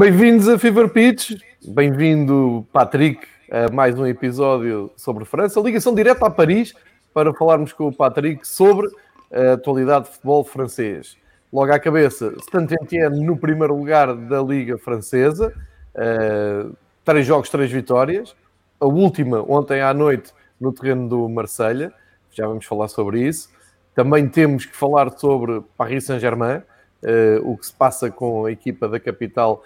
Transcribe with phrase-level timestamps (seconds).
[0.00, 1.32] Bem-vindos a Fever Pitch,
[1.62, 5.60] bem-vindo Patrick a mais um episódio sobre França.
[5.60, 6.72] Ligação direta a Paris
[7.12, 8.88] para falarmos com o Patrick sobre
[9.30, 11.18] a atualidade de futebol francês.
[11.52, 15.52] Logo à cabeça, Saint-Étienne no primeiro lugar da Liga Francesa,
[15.94, 18.34] uh, três jogos, três vitórias.
[18.80, 21.92] A última ontem à noite no terreno do Marselha,
[22.30, 23.50] já vamos falar sobre isso.
[23.94, 26.62] Também temos que falar sobre Paris Saint-Germain,
[27.02, 29.62] uh, o que se passa com a equipa da capital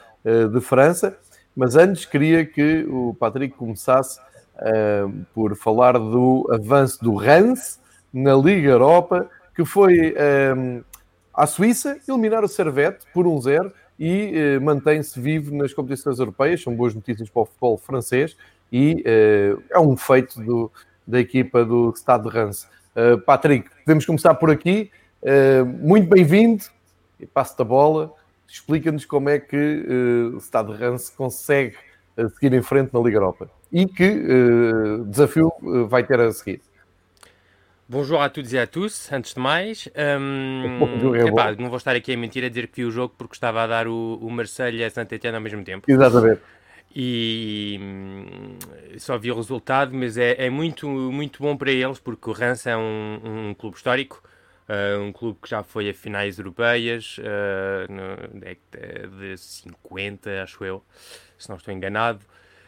[0.53, 1.17] de França.
[1.55, 7.81] Mas antes queria que o Patrick começasse uh, por falar do avanço do Reims
[8.13, 10.15] na Liga Europa, que foi
[11.33, 16.63] à Suíça eliminar o Servette por 1-0 e mantém-se vivo nas competições europeias.
[16.63, 18.37] São boas notícias para o futebol francês
[18.73, 19.03] e
[19.71, 20.71] é um feito do,
[21.07, 22.69] da equipa do Stade de.
[22.95, 24.91] Uh, Patrick, podemos começar por aqui.
[25.23, 26.65] Uh, muito bem-vindo
[27.33, 28.13] passo-te a bola.
[28.55, 31.77] Explica-nos como é que uh, o Stade de Reims consegue
[32.35, 34.23] seguir em frente na Liga Europa e que
[35.09, 35.53] desafio
[35.89, 36.61] vai ter a seguir.
[37.89, 39.89] Bonjour a todos e a tous, antes de mais.
[39.99, 43.35] Um, epá, não vou estar aqui a mentir a dizer que vi o jogo porque
[43.35, 45.91] estava a dar o, o Marseille e a Saint-Etienne ao mesmo tempo.
[45.91, 46.41] Exatamente
[46.95, 48.57] e hum,
[48.99, 52.69] só vi o resultado, mas é, é, muito, muito bom para eles porque o Rance
[52.69, 54.23] é um, um clube histórico,
[54.69, 60.65] uh, um clube que já foi a finais europeias uh, no década de 50, acho
[60.65, 60.85] eu,
[61.39, 62.21] se não estou enganado.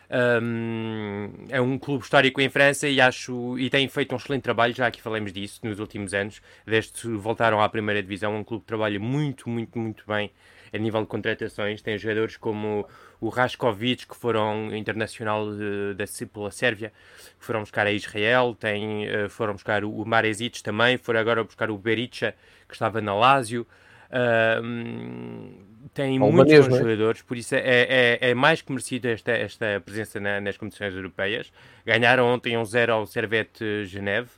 [0.08, 4.72] Um, é um clube histórico em França e acho e tem feito um excelente trabalho,
[4.72, 8.62] já aqui falamos disso nos últimos anos, desde que voltaram à primeira divisão, um clube
[8.62, 10.30] que trabalha muito, muito, muito bem
[10.72, 11.82] a nível de contratações.
[11.82, 12.86] Tem jogadores como
[13.20, 15.46] o Raskovic, que foram internacional
[15.94, 16.92] da, pela Sérvia,
[17.38, 21.70] que foram buscar a Israel, tem, uh, foram buscar o, Marezic também, foram agora buscar
[21.70, 22.34] o Bericha,
[22.68, 23.66] que estava na Lazio.
[24.08, 26.78] Uh, tem Ao muitos bons é?
[26.78, 30.94] jogadores, por isso é, é, é, mais que merecido esta, esta presença na, nas competições
[30.94, 31.50] europeias.
[31.84, 34.28] Ganharam ontem um 0 ao Servette Geneve.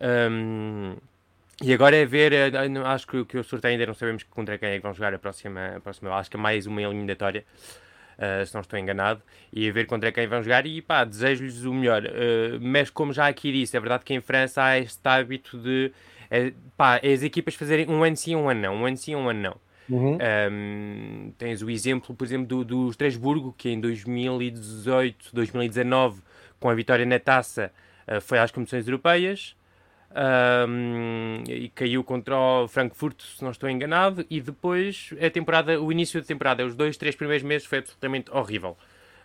[0.00, 0.96] Um,
[1.62, 2.50] e agora é ver, eh,
[2.84, 5.18] acho que, que o sorteio ainda não sabemos contra quem é que vão jogar a
[5.18, 7.44] próxima, a próxima acho que é mais uma eliminatória,
[8.16, 9.20] uh, se não estou enganado,
[9.52, 12.04] e a ver contra quem vão jogar e pá, desejo-lhes o melhor.
[12.04, 15.92] Uh, mas como já aqui disse, é verdade que em França há este hábito de
[16.30, 19.28] é, pá, as equipas fazerem um ano sim, um ano não, um ano sim, um
[19.28, 19.56] ano não.
[19.88, 20.18] Uhum.
[20.52, 26.20] Um, tens o exemplo, por exemplo, do, do Estrasburgo, que em 2018, 2019,
[26.60, 27.72] com a vitória na taça,
[28.06, 29.56] uh, foi às competições europeias
[30.10, 35.92] um, e caiu contra o Frankfurt, se não estou enganado, e depois a temporada, o
[35.92, 38.76] início da temporada, os dois, três primeiros meses foi absolutamente horrível,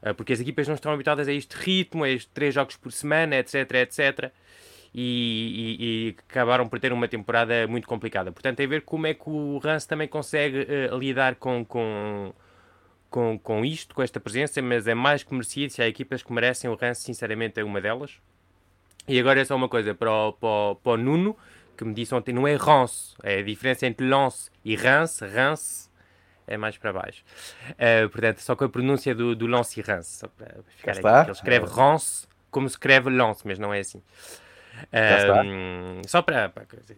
[0.02, 2.92] uh, porque as equipas não estão habituadas a este ritmo, a estes três jogos por
[2.92, 4.32] semana, etc, etc,
[4.94, 8.32] e, e, e, acabaram por ter uma temporada muito complicada.
[8.32, 12.34] Portanto, é ver como é que o Rance também consegue uh, lidar com, com,
[13.10, 16.32] com, com isto, com esta presença, mas é mais que merecido, se há equipas que
[16.32, 18.20] merecem, o Rance sinceramente é uma delas.
[19.08, 21.36] E agora é só uma coisa para o, para o, para o Nuno,
[21.76, 25.90] que me disse ontem, não é Rance, é a diferença entre Lance e Rance, Rance
[26.48, 27.24] é mais para baixo.
[27.72, 31.22] Uh, portanto, só com a pronúncia do, do Lance e Rance, só para ficar Está.
[31.24, 33.98] Ele escreve Rance como se escreve Lance, mas não é assim.
[33.98, 36.50] Uh, só para...
[36.50, 36.96] para assim.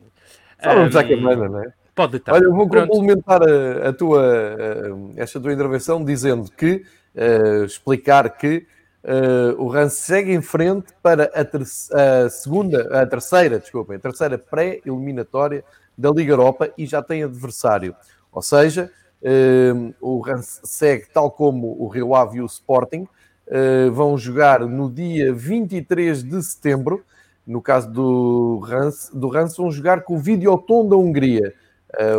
[0.62, 1.74] Só vamos um, à câmera, não é?
[1.94, 2.34] Pode estar.
[2.34, 2.90] Olha, eu vou Pronto.
[2.90, 6.86] complementar a, a, tua, a, esta tua intervenção dizendo que,
[7.16, 8.68] uh, explicar que
[9.06, 14.36] Uh, o Rance segue em frente para a, a, segunda, a terceira, desculpem, a terceira
[14.36, 15.64] pré-eliminatória
[15.96, 17.96] da Liga Europa e já tem adversário.
[18.32, 18.92] Ou seja,
[19.22, 23.08] uh, o Rance segue tal como o Rio Ave e o Sporting,
[23.48, 27.06] uh, vão jogar no dia 23 de setembro.
[27.46, 31.54] No caso do Rance, do Rance vão jogar com o Videoton da Hungria,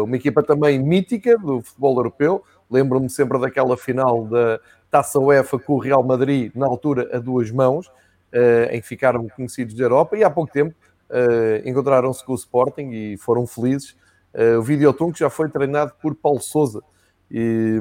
[0.05, 2.45] uma equipa também mítica do futebol europeu.
[2.71, 4.61] Lembro-me sempre daquela final da,
[4.97, 9.29] Taça UEFA com o Real Madrid, na altura a duas mãos, uh, em que ficaram
[9.29, 10.75] conhecidos da Europa, e há pouco tempo
[11.11, 13.95] uh, encontraram-se com o Sporting e foram felizes
[14.33, 16.83] uh, o Videoton, que já foi treinado por Paulo Souza
[17.31, 17.79] e,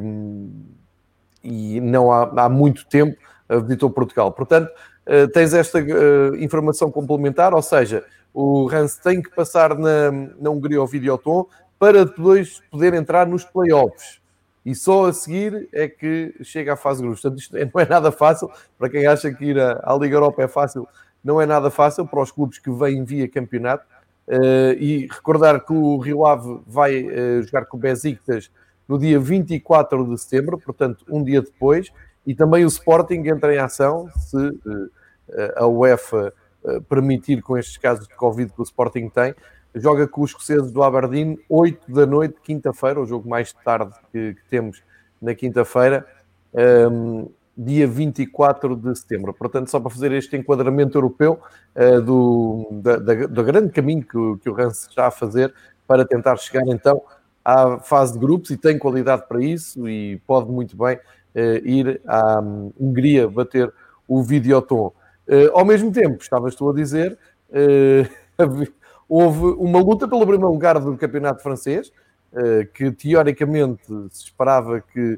[1.41, 3.17] e não há, há muito tempo
[3.63, 4.31] visitou Portugal.
[4.31, 4.71] Portanto,
[5.31, 5.79] tens esta
[6.39, 8.03] informação complementar, ou seja,
[8.33, 11.45] o Rans tem que passar na, na Hungria ao Videoton
[11.77, 14.19] para depois poder entrar nos playoffs.
[14.65, 17.21] E só a seguir é que chega à fase grupos.
[17.21, 18.49] Portanto, isto não é nada fácil.
[18.77, 20.87] Para quem acha que ir à, à Liga Europa é fácil,
[21.23, 23.85] não é nada fácil para os clubes que vêm via campeonato.
[24.27, 28.49] Uh, e recordar que o Rio Ave vai uh, jogar com o Besiktas
[28.87, 31.91] no dia 24 de setembro, portanto, um dia depois,
[32.25, 34.91] e também o Sporting entra em ação se uh,
[35.55, 36.33] a UEFA
[36.89, 39.35] permitir, com estes casos de Covid que o Sporting tem,
[39.75, 44.33] joga com os escoceses do Aberdeen, 8 da noite, quinta-feira, o jogo mais tarde que,
[44.33, 44.81] que temos
[45.21, 46.05] na quinta-feira.
[46.53, 47.27] Um,
[47.57, 49.33] dia 24 de setembro.
[49.33, 51.39] Portanto, só para fazer este enquadramento europeu
[51.75, 55.53] uh, do, da, da, do grande caminho que, o, que o Rance está a fazer
[55.87, 57.01] para tentar chegar então
[57.43, 62.01] à fase de grupos e tem qualidade para isso e pode muito bem uh, ir
[62.05, 63.71] à um, Hungria bater
[64.07, 64.91] o Videoton.
[65.27, 67.17] Uh, ao mesmo tempo, estavas tu a dizer,
[69.07, 71.91] houve uma luta pelo primeiro lugar do campeonato francês,
[72.73, 75.17] que teoricamente se esperava que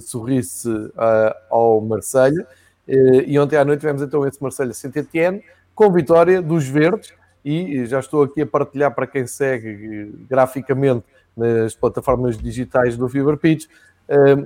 [0.00, 2.46] sorrisse uh, ao Marselha
[2.88, 5.42] e ontem à noite tivemos então esse Marselha Saint-Etienne
[5.74, 7.12] com vitória dos verdes.
[7.44, 11.04] E já estou aqui a partilhar para quem segue graficamente
[11.36, 13.66] nas plataformas digitais do Fever Pitch.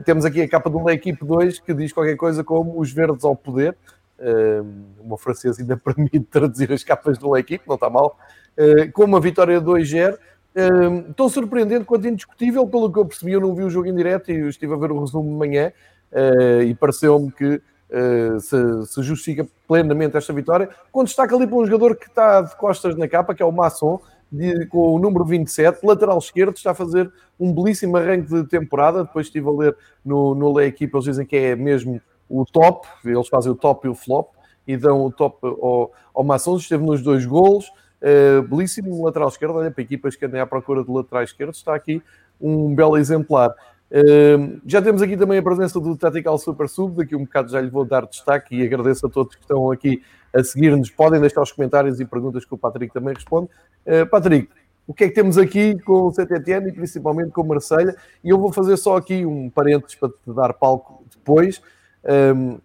[0.05, 3.25] Temos aqui a capa do da equipe 2 que diz qualquer coisa como os verdes
[3.25, 3.77] ao poder.
[5.01, 8.19] Uma francesa ainda permite traduzir as capas do equipe, não está mal.
[8.57, 10.19] Uh, com uma vitória 2-0
[10.55, 13.95] Uh, tão surpreendente quanto indiscutível, pelo que eu percebi, eu não vi o jogo em
[13.95, 15.73] direto e estive a ver o resumo de manhã
[16.13, 21.57] uh, e pareceu-me que uh, se, se, justifica plenamente esta vitória, com destaque ali para
[21.57, 23.99] um jogador que está de costas na capa, que é o Masson,
[24.31, 27.11] de, com o número 27, lateral esquerdo, está a fazer
[27.41, 29.05] um belíssimo arranque de temporada.
[29.05, 31.99] Depois estive a ler no, no Lei Equipa, eles dizem que é mesmo
[32.33, 34.31] o top, eles fazem o top e o flop
[34.67, 37.71] e dão o top ao, ao Masson, esteve nos dois golos.
[38.01, 41.75] Uh, belíssimo lateral esquerdo, olha, para equipas que andem à procura de laterais esquerdos, está
[41.75, 42.03] aqui
[42.41, 43.51] um belo exemplar.
[43.91, 47.61] Uh, já temos aqui também a presença do Tactical Super Sub, daqui um bocado já
[47.61, 50.03] lhe vou dar destaque e agradeço a todos que estão aqui
[50.35, 50.91] a seguir-nos.
[50.91, 53.51] Podem deixar os comentários e perguntas que o Patrick também responde.
[53.87, 54.49] Uh, Patrick,
[54.87, 57.95] o que é que temos aqui com o CTTN e principalmente com o Marselha?
[58.25, 61.63] E eu vou fazer só aqui um parênteses para te dar palco depois.
[62.05, 62.59] Um,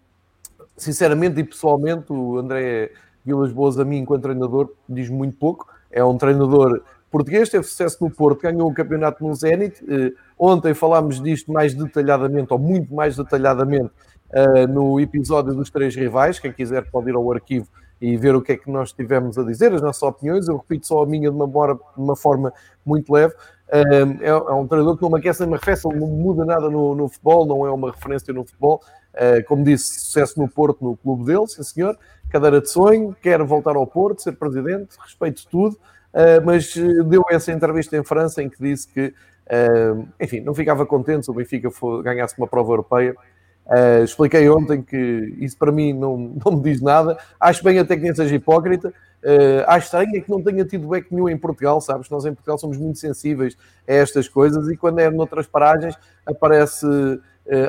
[0.76, 2.90] sinceramente e pessoalmente, o André
[3.24, 5.66] Vilas Boas, a mim, enquanto treinador, diz muito pouco.
[5.90, 9.82] É um treinador português, teve sucesso no Porto, ganhou o campeonato no Zenit.
[9.84, 13.90] Uh, ontem falámos disto mais detalhadamente, ou muito mais detalhadamente,
[14.30, 16.38] uh, no episódio dos três rivais.
[16.38, 17.68] Quem quiser pode ir ao arquivo
[18.00, 20.48] e ver o que é que nós tivemos a dizer, as nossas opiniões.
[20.48, 22.52] Eu repito só a minha de uma, de uma forma
[22.84, 23.34] muito leve.
[23.70, 23.82] É,
[24.28, 27.08] é, um treinador que não me aquece nem me arrefece, não muda nada no, no
[27.08, 28.80] futebol, não é uma referência no futebol.
[29.46, 33.76] Como disse, sucesso no Porto, no clube dele, sim senhor cadeira de sonho, quer voltar
[33.76, 38.48] ao Porto, ser presidente, respeito tudo, uh, mas eh, deu essa entrevista em França em
[38.48, 39.14] que disse que,
[40.20, 41.70] enfim, não ficava contente se o Benfica
[42.02, 43.14] ganhasse uma prova europeia.
[44.04, 47.16] Expliquei ontem que isso para mim não, não me diz nada.
[47.40, 48.92] Acho bem até que nem seja hipócrita.
[49.24, 52.10] Uh, acho estranho é que não tenha tido back nenhum em Portugal, sabes?
[52.10, 53.56] Nós em Portugal somos muito sensíveis
[53.88, 55.96] a estas coisas e quando é noutras paragens
[56.26, 56.86] aparece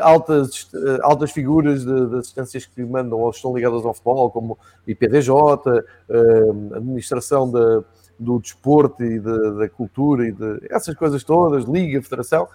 [0.01, 4.57] altas, uh, altas figuras de, de, assistências que mandam ou estão ligadas ao futebol, como
[4.85, 7.83] IPDJ, uh, administração da,
[8.19, 12.47] do desporto e de, da cultura e de essas coisas todas, Liga, Federação.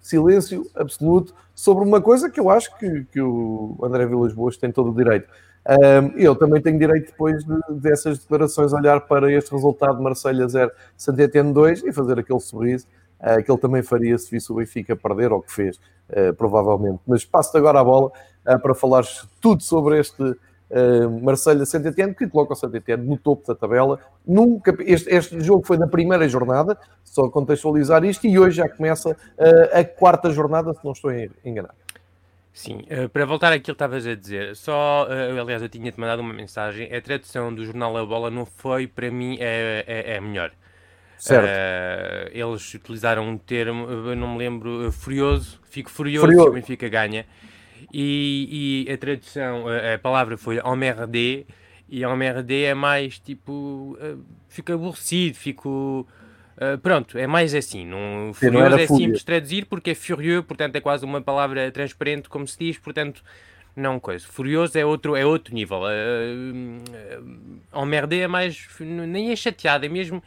[0.00, 4.70] Silêncio absoluto sobre uma coisa que eu acho que, que o André Vilas Boas tem
[4.70, 5.26] todo o direito.
[5.66, 10.46] Um, eu também tenho direito, depois de, dessas declarações, olhar para este resultado de Marselha
[10.46, 12.86] 0, Santetene 2 e fazer aquele sorriso
[13.20, 15.76] uh, que ele também faria se visse o Benfica perder, ou que fez,
[16.10, 17.00] uh, provavelmente.
[17.06, 22.28] Mas passo-te agora a bola uh, para falares tudo sobre este uh, Marselha Santetene, que
[22.28, 23.98] coloca o Santetene no topo da tabela.
[24.26, 29.16] Nunca, este, este, jogo foi na primeira jornada, só contextualizar isto, e hoje já começa
[29.72, 31.10] a quarta jornada, se não estou
[31.44, 31.74] enganado.
[32.52, 35.08] Sim, para voltar àquilo que estavas a dizer, só,
[35.40, 39.10] aliás, eu tinha-te mandado uma mensagem, a tradução do jornal A Bola não foi, para
[39.10, 40.52] mim, é, é, é melhor.
[41.24, 41.46] Certo.
[41.46, 46.44] Uh, eles utilizaram um termo, eu não me lembro, furioso, fico furioso, furioso.
[46.44, 47.24] se o Benfica ganha.
[47.92, 51.44] E, e, a tradução, a, a palavra foi emmerdé,
[51.88, 53.96] e emmerdé é mais tipo,
[54.48, 56.06] fico aborrecido, fico
[56.54, 57.84] Uh, pronto, é mais assim.
[57.84, 59.06] Não, furioso não é fúria.
[59.06, 63.24] simples traduzir porque é furieux, portanto é quase uma palavra transparente, como se diz, portanto
[63.74, 64.24] não coisa.
[64.24, 65.80] Furioso é outro, é outro nível.
[65.80, 66.80] Uh,
[67.76, 68.68] uh, emmerdé é mais.
[68.78, 70.22] nem é chateado, é mesmo.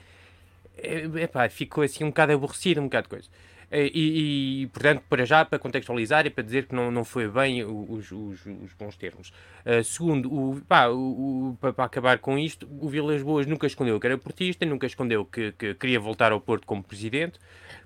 [0.77, 3.29] Epá, ficou assim um bocado aborrecido, um bocado de coisa.
[3.69, 7.65] E, e, portanto, para já, para contextualizar e para dizer que não, não foi bem
[7.65, 9.33] os, os, os bons termos.
[9.65, 13.99] Uh, segundo, o, pá, o, o, para, acabar com isto, o Vilas Boas nunca escondeu
[13.99, 17.39] que era portista, nunca escondeu que, que queria voltar ao Porto como presidente.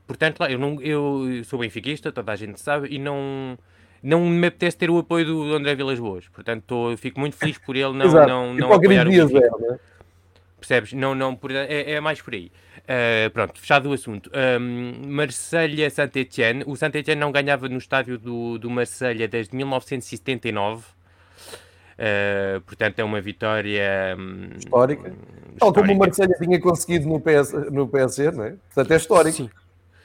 [0.06, 3.58] Portanto, eu, não, eu sou benfiquista, toda a gente sabe, e não,
[4.04, 6.28] não me apetece ter o apoio do André Vilas Boas.
[6.28, 9.50] Portanto, tô, fico muito feliz por ele não, não, não apoiar o Benfica.
[9.58, 9.80] Né?
[10.60, 10.94] Percebes?
[10.94, 12.52] Não, não, é, é mais por aí.
[12.82, 14.30] Uh, pronto, fechado o assunto.
[14.34, 16.64] Um, Marselha-Saint-Etienne.
[16.66, 20.84] O Saint-Etienne não ganhava no estádio do, do Marselha desde 1979.
[22.02, 25.14] Uh, portanto, é uma vitória um, histórica.
[25.60, 28.56] Tal como o Marselha tinha conseguido no, PS, no PSG, não é?
[28.74, 29.38] Portanto, é histórico.
[29.38, 29.50] Sim.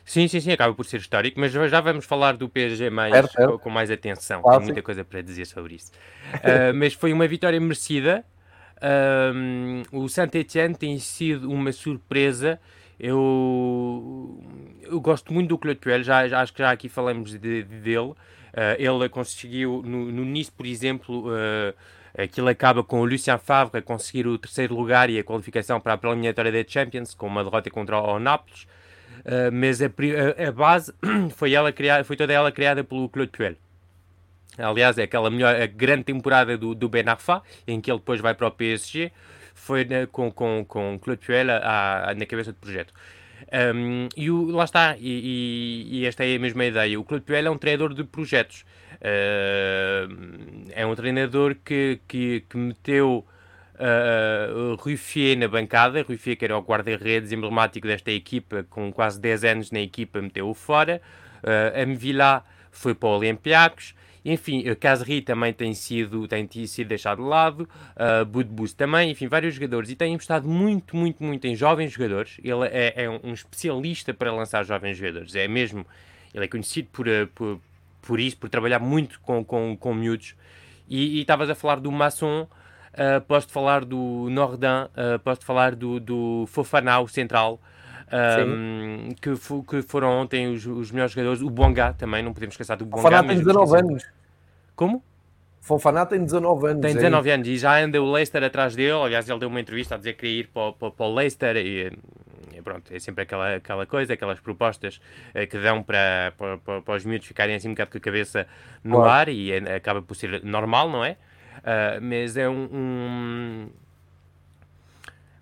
[0.04, 3.32] Sim, sim, sim, acaba por ser histórico, mas já vamos falar do PSG mais, certo,
[3.32, 3.52] certo.
[3.52, 4.40] Com, com, mais atenção.
[4.40, 5.90] Tem muita coisa para dizer sobre isso.
[6.34, 8.24] Uh, mas foi uma vitória merecida.
[8.82, 12.60] Um, o Saint-Etienne tem sido uma surpresa.
[12.98, 14.42] Eu,
[14.82, 17.62] eu gosto muito do Claude Puel, já, já, acho que já aqui falamos de, de
[17.62, 18.14] dele.
[18.56, 21.74] Uh, ele conseguiu, no, no Nice, por exemplo, uh,
[22.16, 25.92] aquilo acaba com o Lucien Favre a conseguir o terceiro lugar e a qualificação para
[25.92, 28.62] a preliminatória da Champions, com uma derrota contra o Nápoles.
[29.26, 30.94] Uh, mas a, a, a, base
[31.36, 33.56] foi, ela criada, foi toda ela criada pelo Claude Puel.
[34.58, 38.20] Aliás, é aquela melhor, a grande temporada do, do Ben Arfa, em que ele depois
[38.20, 39.12] vai para o PSG,
[39.54, 42.92] foi né, com, com, com Claude Puel a, a, na cabeça do projeto.
[43.74, 46.98] Um, e o, lá está, e, e, e, esta é a mesma ideia.
[46.98, 48.64] O Claude Puel é um treinador de projetos.
[48.96, 53.26] Uh, é um treinador que, que, que meteu
[53.74, 56.02] uh, Ruffier na bancada.
[56.02, 60.54] Ruffier, que era o guarda-redes emblemático desta equipa, com quase 10 anos na equipa, meteu-o
[60.54, 61.00] fora.
[61.42, 63.94] Uh, Amvila foi para o Olympiacos.
[64.28, 69.54] Enfim, Casri também tem sido, tem sido deixado de lado, uh, Budbus também, enfim, vários
[69.54, 69.88] jogadores.
[69.88, 72.36] E tem apostado muito, muito, muito em jovens jogadores.
[72.42, 75.36] Ele é, é, um especialista para lançar jovens jogadores.
[75.36, 75.86] É mesmo,
[76.34, 77.60] ele é conhecido por, uh, por,
[78.02, 80.34] por isso, por trabalhar muito com, com, com miúdos.
[80.88, 82.42] E estavas a falar do Masson,
[82.94, 87.60] uh, posso falar do Nordin, uh, posso falar do, do Fofanau Central.
[88.08, 89.30] Um, que,
[89.68, 91.42] que, foram ontem os, os, melhores jogadores.
[91.42, 92.98] O Bonga também, não podemos esquecer do Bonga.
[92.98, 94.15] O Fofaná tem 19 anos.
[94.76, 95.02] Como?
[95.60, 96.82] Fofaná tem 19 anos.
[96.82, 98.92] Tem 19 é anos e já anda o Leicester atrás dele.
[98.92, 101.56] Aliás, ele deu uma entrevista a dizer que queria ir para, para, para o Leicester
[101.56, 101.90] e,
[102.54, 105.00] e, pronto, é sempre aquela, aquela coisa, aquelas propostas
[105.34, 108.46] eh, que dão para, para, para, os miúdos ficarem assim um bocado com a cabeça
[108.84, 109.10] no claro.
[109.10, 111.16] ar e é, acaba por ser normal, não é?
[111.56, 113.68] Uh, mas é um, um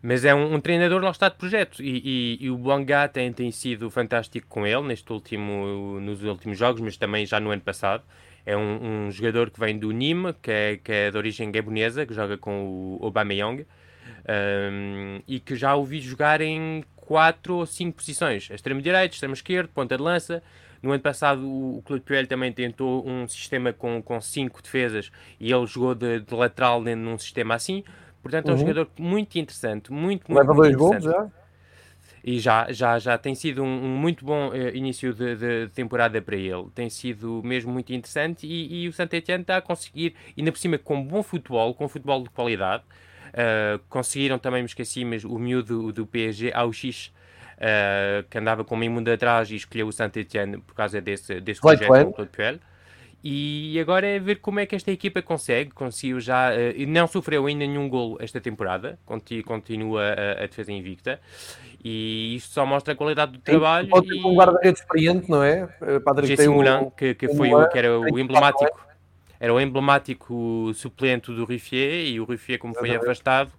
[0.00, 3.32] mas é um, um, treinador lá está de projeto e, e, e o Bongá tem,
[3.32, 7.62] tem sido fantástico com ele neste último, nos últimos jogos, mas também já no ano
[7.62, 8.04] passado.
[8.46, 12.04] É um, um jogador que vem do Nîmes, que é, que é de origem gabonesa,
[12.04, 13.66] que joga com o Aubameyang
[14.28, 19.96] um, e que já o vi jogar em quatro ou cinco posições: extremo-direito, extremo-esquerdo, ponta
[19.96, 20.42] de lança.
[20.82, 25.10] No ano passado, o Claude Puel também tentou um sistema com, com cinco defesas
[25.40, 27.82] e ele jogou de, de lateral num sistema assim.
[28.22, 28.60] Portanto, é um uhum.
[28.60, 31.30] jogador muito interessante, muito, muito, Leva muito dois gols já?
[32.26, 36.22] E já, já, já tem sido um, um muito bom uh, início de, de, temporada
[36.22, 36.70] para ele.
[36.74, 40.78] Tem sido mesmo muito interessante e, e o Saint-Etienne está a conseguir, ainda por cima
[40.78, 42.82] com bom futebol, com futebol de qualidade.
[43.28, 47.12] Uh, conseguiram também, me esqueci, mas o miúdo do PSG, Auxix,
[47.58, 51.60] uh, que andava com o mundo atrás e escolheu o Saint-Etienne por causa desse, desse
[51.60, 52.58] projeto com o Claude Puel.
[53.26, 55.70] E agora é ver como é que esta equipa consegue.
[55.70, 56.50] Conseguiu já.
[56.50, 58.98] Uh, não sofreu ainda nenhum golo esta temporada.
[59.46, 61.18] Continua a, a defesa invicta.
[61.82, 63.88] E isto só mostra a qualidade do trabalho.
[63.88, 64.22] Pode ter e...
[64.22, 65.66] um guarda-redes experiente, não é?
[65.80, 68.86] Eh, Padre Jesse Moulin, que, que, foi o, que era o emblemático.
[69.40, 72.06] Era o emblemático suplente do Ruffier.
[72.06, 73.50] E o Ruffier, como foi afastado,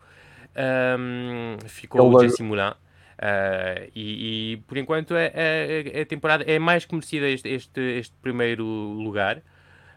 [1.00, 2.70] um, ficou o Jesse Moulin.
[2.70, 7.50] Uh, e, e, por enquanto é, é, é, a temporada é mais que merecida este,
[7.50, 9.42] este, este primeiro lugar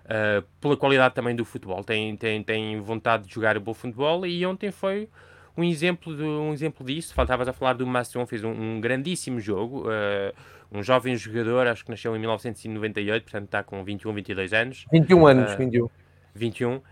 [0.09, 1.85] uh, pela qualidade também do futebol.
[1.85, 5.09] Tem, tem, tem vontade de jogar bom futebol e ontem foi
[5.57, 7.15] um exemplo, de, um exemplo disso.
[7.15, 9.83] Faltavas a falar do Masson, fez um, um grandíssimo jogo.
[9.83, 10.33] Uh,
[10.71, 14.87] um jovem jogador, acho que nasceu em 1998, portanto está com 21, 22 anos.
[14.93, 15.89] 21 anos, uh, 21.
[16.35, 16.77] 21.
[16.77, 16.83] Uh,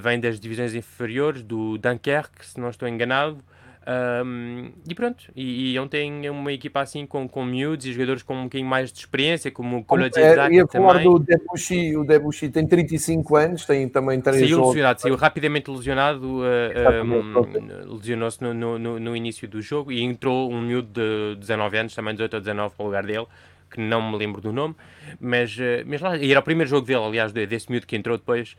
[0.00, 3.42] vem das divisões inferiores do Dunkerque, se não estou enganado.
[3.86, 8.34] Um, e pronto, e, e ontem uma equipa assim com, com miúdos e jogadores com
[8.34, 12.48] um bocadinho mais de experiência, como o Kolo é, Ia falar do Debuchy, o Debuchy
[12.48, 18.54] tem 35 anos, tem também três Saiu lesionado, saiu rapidamente lesionado, uh, um, lesionou-se no,
[18.54, 20.88] no, no, início do jogo e entrou um miúdo
[21.34, 23.26] de 19 anos, também 18 ou 19 para o lugar dele,
[23.70, 24.74] que não me lembro do nome,
[25.20, 28.56] mas, mas lá, e era o primeiro jogo dele, aliás, desse miúdo que entrou depois.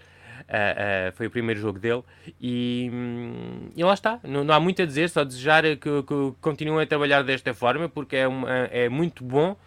[0.48, 2.04] Uh, uh, foi o primeiro jogo dele
[2.40, 6.34] e, hum, e lá está, não, não, há muito a dizer, só desejar que, que
[6.40, 9.58] continuem a trabalhar desta forma porque é, uma, é muito bom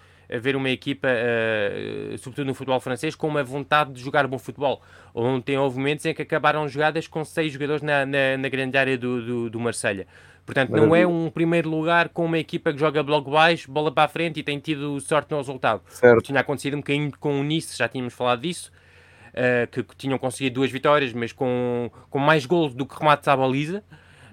[0.40, 4.82] ver uma equipa, uh, sobretudo no futebol francês, com uma vontade de jogar bom futebol.
[5.14, 8.98] Ontem houve momentos em que acabaram jogadas com seis jogadores na, na, na grande área
[8.98, 10.06] do, do, do Marselha.
[10.44, 14.04] Portanto, não é um primeiro lugar com uma equipa que joga bloco baixo, bola para
[14.04, 15.82] a frente e tem tido sorte no resultado.
[15.88, 16.22] Certo.
[16.22, 18.72] Tinha acontecido um bocadinho com o Nice, já tínhamos falado disso,
[19.38, 23.28] uh, que, que, tinham conseguido duas vitórias, mas com, com mais gols do que remates
[23.28, 23.82] à baliza.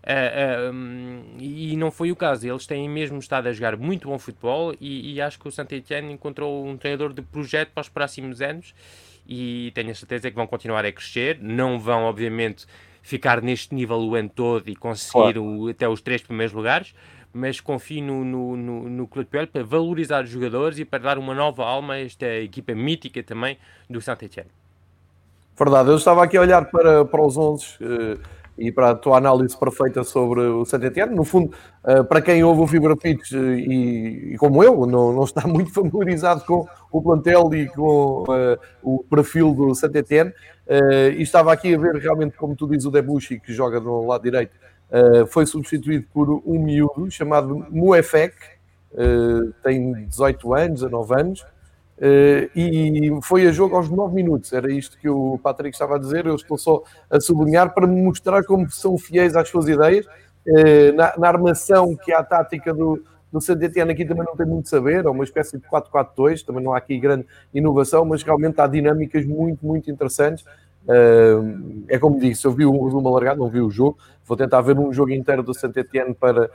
[0.06, 2.48] Uh, uh, e não foi o caso.
[2.48, 6.14] Eles têm mesmo estado a jogar muito bom futebol e, e acho que o Saint-Etienne
[6.14, 8.74] encontrou um treinador de projeto para os próximos anos
[9.28, 11.40] e tenho a certeza que vão continuar a crescer.
[11.42, 12.66] Não vão, obviamente,
[13.02, 16.94] ficar neste nível o ano todo e conseguir o, até os três primeiros lugares,
[17.34, 21.18] mas confio no, no, no, no Clube de para valorizar os jogadores e para dar
[21.18, 23.58] uma nova alma a esta equipa mítica também
[23.90, 24.50] do Saint-Etienne.
[25.58, 28.20] Verdade, eu estava aqui a olhar para, para os 11 uh,
[28.58, 31.16] e para a tua análise perfeita sobre o Saint Etienne.
[31.16, 35.14] No fundo, uh, para quem ouve o Fibra Pitch uh, e, e, como eu, não,
[35.14, 38.26] não está muito familiarizado com o plantel e com
[38.84, 40.34] o perfil do Saint Etienne,
[41.18, 44.24] e estava aqui a ver realmente, como tu dizes, o Debuchy, que joga no lado
[44.24, 44.58] direito,
[45.28, 48.36] foi substituído por um miúdo chamado Muefek,
[49.64, 51.46] tem 18 anos, 19 anos,
[51.98, 56.00] Uh, e foi a jogo aos 9 minutos, era isto que o Patrick estava a
[56.00, 56.25] dizer.
[56.25, 60.06] Eu estou só a sublinhar para mostrar como são fiéis às suas ideias.
[60.46, 64.46] Uh, na, na, armação, que é a tática do, do Santetiano, aqui também não tem
[64.46, 68.60] muito saber, é uma espécie de 4-4-2, também não há aqui grande inovação, mas realmente
[68.60, 70.46] há dinâmicas muito, muito interessantes.
[70.84, 73.98] Uh, é como disse, eu vi o resumo alargado, não vi o jogo.
[74.25, 76.50] Vou tentar ver um jogo inteiro do Saint-Etienne para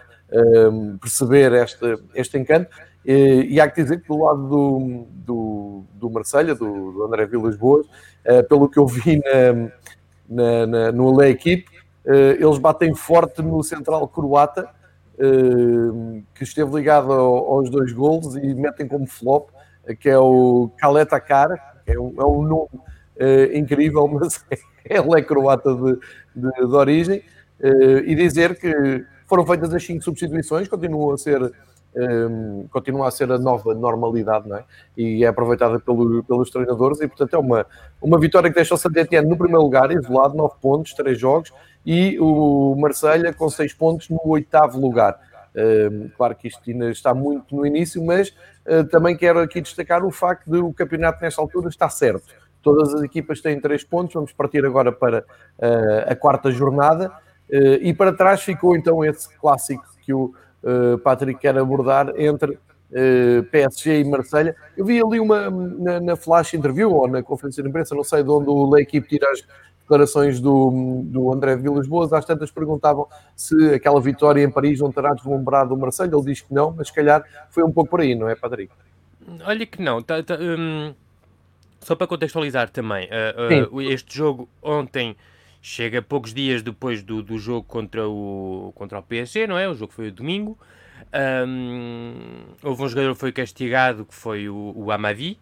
[1.00, 2.68] perceber este, este encanto.
[3.04, 7.26] E, e, há que dizer que do lado do, do, do Marselha, do, do André
[7.26, 9.70] Vilas Boas, uh, pelo que eu vi na,
[10.28, 11.70] na, na, no Lei Equipe,
[12.04, 14.68] uh, eles batem forte no central croata,
[15.18, 19.48] uh, que esteve ligado ao, aos dois golos e metem como flop,
[19.98, 22.80] que é o Kaleta Cara, é um, é um nome
[23.54, 24.44] incrível, mas
[24.84, 25.98] ele é croata de,
[26.36, 27.22] de, de origem,
[28.06, 31.52] e dizer que foram feitas as cinco substituições, continuam a ser
[31.96, 34.64] um, continua a ser a nova normalidade, não é?
[34.96, 37.66] E é aproveitada pelo, pelos treinadores e, portanto, é uma,
[38.00, 41.52] uma vitória que deixa o saint no primeiro lugar, isolado, 9 pontos, 3 jogos,
[41.84, 45.18] e o Marselha com 6 pontos no oitavo lugar.
[45.56, 48.28] Um, claro que isto ainda está muito no início, mas
[48.66, 52.22] uh, também quero aqui destacar o facto de o campeonato nesta altura está certo.
[52.62, 55.20] Todas as equipas têm 3 pontos, vamos partir agora para
[55.58, 60.98] uh, a quarta jornada, uh, e para trás ficou então esse clássico que o uh,
[60.98, 62.58] Patrick quer abordar entre uh,
[62.92, 64.54] eh, PSG e Marselha.
[64.76, 68.22] Eu vi ali uma na, na, flash interview ou na conferência de imprensa, não sei
[68.22, 69.42] de onde o L'Equipe tira as
[69.80, 72.12] declarações do, do André Vilas Boas.
[72.12, 76.14] Às tantas perguntavam se aquela vitória em Paris não terá deslumbrado o Marselha.
[76.14, 78.72] Ele diz que não, mas se calhar foi um pouco por aí, não é, Patrick?
[79.44, 80.02] Olha que não.
[80.02, 80.94] Tá, tá, hum,
[81.80, 85.16] só para contextualizar também, uh, uh, este jogo ontem
[85.60, 89.68] chega poucos dias depois do, do jogo contra o, contra o PSG, não é?
[89.68, 90.58] O jogo foi o domingo.
[91.46, 95.38] Um, houve um jogador que foi castigado, que foi o, o Amadi.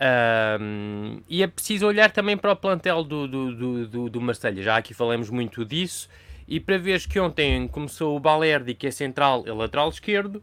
[0.00, 4.62] Um, e é preciso olhar também para o plantel do, do, do, do, do Marselha.
[4.62, 6.08] Já aqui falamos muito disso.
[6.48, 10.42] E para ver que ontem começou o Balerdi, que é central e lateral esquerdo.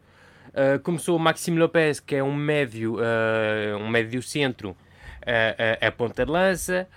[0.49, 5.91] Uh, começou o Maxime Lopes, que é um médio, uh, um médio centro, uh, a
[5.91, 6.87] ponta de lança.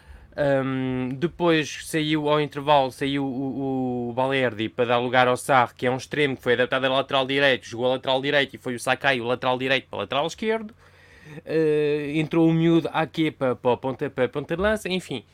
[0.40, 5.90] Um, depois saiu ao intervalo, saiu o, o para dar lugar ao Sarr, que é
[5.90, 8.80] um extremo que foi adaptado a lateral direito, jogou a lateral direito e foi o
[8.80, 10.70] Sakai, o lateral direito para lateral esquerdo.
[11.46, 15.24] Uh, entrou o miúdo aqui para, para, ponta, para ponta de lança, enfim.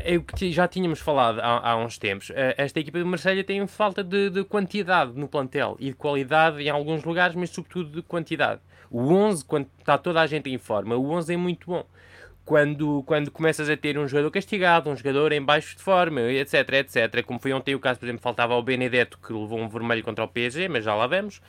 [0.00, 2.28] É o que já tínhamos falado há, há uns tempos.
[2.28, 6.62] Uh, esta equipa de Marselha tem falta de, de, quantidade no plantel e de qualidade
[6.62, 8.60] em alguns lugares, mas sobretudo de quantidade.
[8.90, 11.86] O 11, quando está toda a gente em forma, o 11 é muito bom
[12.48, 16.54] quando, quando começas a ter um jogador castigado, um jogador em baixo de forma, etc,
[16.72, 17.22] etc.
[17.22, 20.24] Como foi ontem o caso, por exemplo, faltava o Benedetto que levou um vermelho contra
[20.24, 21.42] o PSG, mas já lá vamos,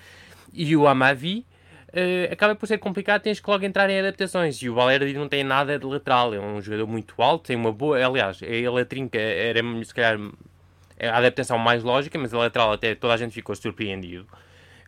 [0.53, 1.45] e o Amavi.
[1.91, 4.61] Uh, acaba por ser complicado, tens que logo entrar em adaptações.
[4.61, 7.71] E o Valério não tem nada de lateral, é um jogador muito alto, tem uma
[7.71, 8.05] boa.
[8.05, 10.19] Aliás, ele a trinca era se calhar
[11.01, 14.27] a adaptação mais lógica, mas a lateral até toda a gente ficou surpreendido.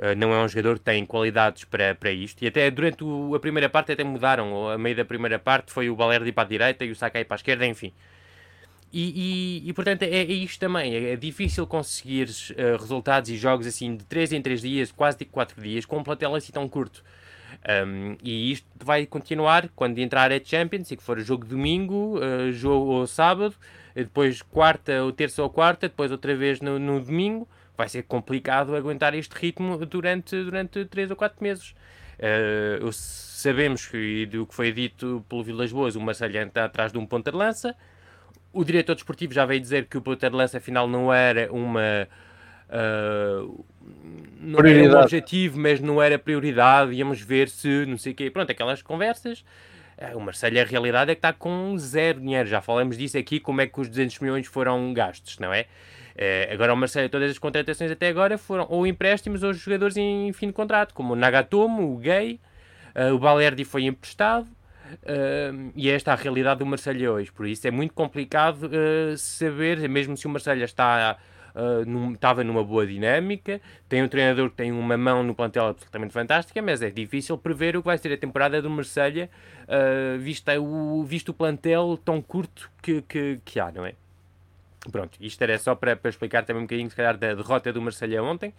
[0.02, 2.44] Eh, não é um jogador que tem qualidades para, para isto.
[2.44, 4.68] E até durante o, a primeira parte até mudaram.
[4.68, 7.36] A meio da primeira parte foi o Balerdi para a direita e o Sakai para
[7.36, 7.94] a esquerda, enfim.
[8.92, 13.38] E, e, e, portanto é, é, isto também, é, é difícil conseguir uh, resultados e
[13.38, 16.52] jogos assim de 3 em 3 dias, quase de 4 dias, com um plantel assim
[16.52, 17.02] tão curto.
[17.86, 22.52] Um, e isto vai continuar quando entrar a Champions e que for jogo domingo, uh,
[22.52, 23.56] jogo ou sábado,
[23.96, 27.48] depois quarta ou terça ou quarta, depois outra vez no, no domingo.
[27.82, 31.74] Vai ser complicado aguentar este ritmo durante, durante 3 ou 4 meses.
[32.20, 37.00] Uh, sabemos que, do que foi dito pelo Vilas Boas, o Marselha está atrás de
[37.00, 37.76] um ponta de lança.
[38.54, 42.08] O diretor desportivo já veio dizer que o ponta de lança afinal não era uma.
[42.70, 43.66] Uh,
[44.40, 46.94] não era um objetivo, mas não era prioridade.
[46.94, 48.30] Íamos ver se não sei o quê.
[48.30, 49.44] Pronto, aquelas conversas.
[49.98, 52.48] Uh, o Marselha, a realidade é que está com zero dinheiro.
[52.48, 55.66] Já falamos disso aqui, como é que os 200 milhões foram gastos, não é?
[56.22, 60.32] Uh, agora, o Marselha, todas as contratações até agora foram ou empréstimos ou jogadores em
[60.34, 62.40] fim de contrato, como o Nagatomo, o Gay.
[62.96, 67.32] Uh, o Balerdi foi emprestado uh, e esta é a realidade do Marselha hoje.
[67.32, 71.18] Por isso é muito complicado uh, saber, mesmo se o Marselha está.
[71.54, 75.68] Uh, num, estava numa boa dinâmica, tem um treinador que tem uma mão no plantel
[75.68, 79.30] absolutamente fantástica, mas é difícil prever o que vai ser a temporada do Marselha,
[80.18, 83.96] visto, o, visto o plantel tão curto que, que, que há, não é?
[84.90, 87.82] Pronto, isto era só para, para explicar também um bocadinho, se calhar, da derrota do
[87.82, 88.50] Marselha ontem.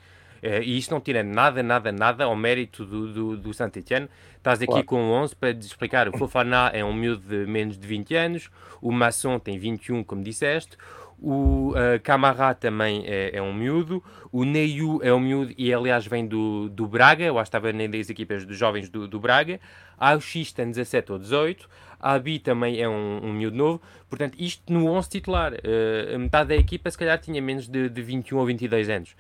[0.43, 4.09] Uh, e isto não tira nada, nada, nada ao mérito do, do, do Saint-Etienne.
[4.37, 4.87] Estás aqui claro.
[4.87, 6.09] com 11 para explicar.
[6.09, 10.23] O Fofana é um miúdo de menos de 20 anos, o Masson tem 21, como
[10.23, 10.77] disseste,
[11.23, 16.05] o uh, Camará também é, é, um miúdo, o Neyu é um miúdo e aliás
[16.05, 19.21] vem do, do Braga, eu acho que estava nem das equipas dos jovens do, do
[19.21, 19.61] Braga.
[19.97, 21.69] A X tem 17 ou 18,
[22.03, 23.81] a Abi também é um, um miúdo novo.
[24.11, 25.53] Portanto, isto no 11 titular.
[25.55, 29.17] Uh, metade da equipa, se calhar, tinha menos de, de 21 ou 22 anos.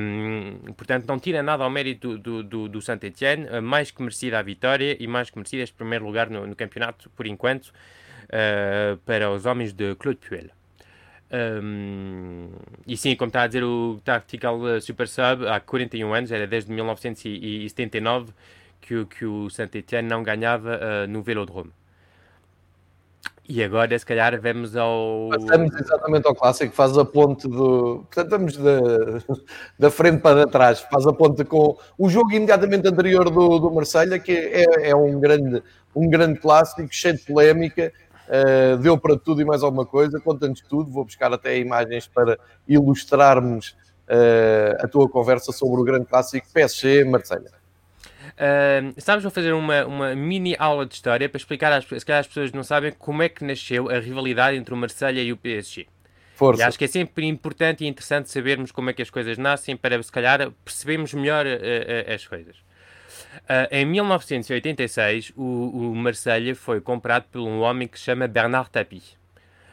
[0.00, 3.46] Um, portanto, não tira nada ao mérito do, do, do Saint-Etienne.
[3.46, 6.54] Uh, mais que merecida a vitória e mais que merecida este primeiro lugar no, no
[6.54, 10.46] campeonato, por enquanto, uh, para os homens de Claude Puel.
[11.32, 12.50] Um,
[12.86, 16.70] e sim, como está a dizer o Tactical Super Sub, há 41 anos, era desde
[16.70, 18.32] 1979
[18.82, 21.72] que, que o Saint-Etienne não ganhava uh, no Velodrome.
[23.48, 25.28] E agora, se calhar, vamos ao.
[25.30, 28.06] Passamos exatamente ao clássico, faz a ponte do.
[28.08, 29.36] Portanto, estamos da,
[29.78, 34.18] da frente para trás, faz a ponte com o jogo imediatamente anterior do, do Marselha,
[34.20, 35.60] que é, é um, grande,
[35.94, 37.92] um grande clássico, cheio de polémica,
[38.28, 40.20] uh, deu para tudo e mais alguma coisa.
[40.20, 43.76] Conta-nos tudo, vou buscar até imagens para ilustrarmos
[44.08, 47.61] uh, a tua conversa sobre o grande clássico PSG-Marselha.
[48.32, 52.20] Uh, estamos a fazer uma, uma mini aula de história para explicar, às, se calhar
[52.20, 55.36] as pessoas não sabem, como é que nasceu a rivalidade entre o Marselha e o
[55.36, 55.86] PSG.
[56.34, 56.62] Força.
[56.62, 59.76] E acho que é sempre importante e interessante sabermos como é que as coisas nascem
[59.76, 62.56] para, se calhar, percebermos melhor uh, uh, as coisas.
[63.32, 68.70] Uh, em 1986, o, o Marselha foi comprado por um homem que se chama Bernard
[68.70, 69.02] Tapie,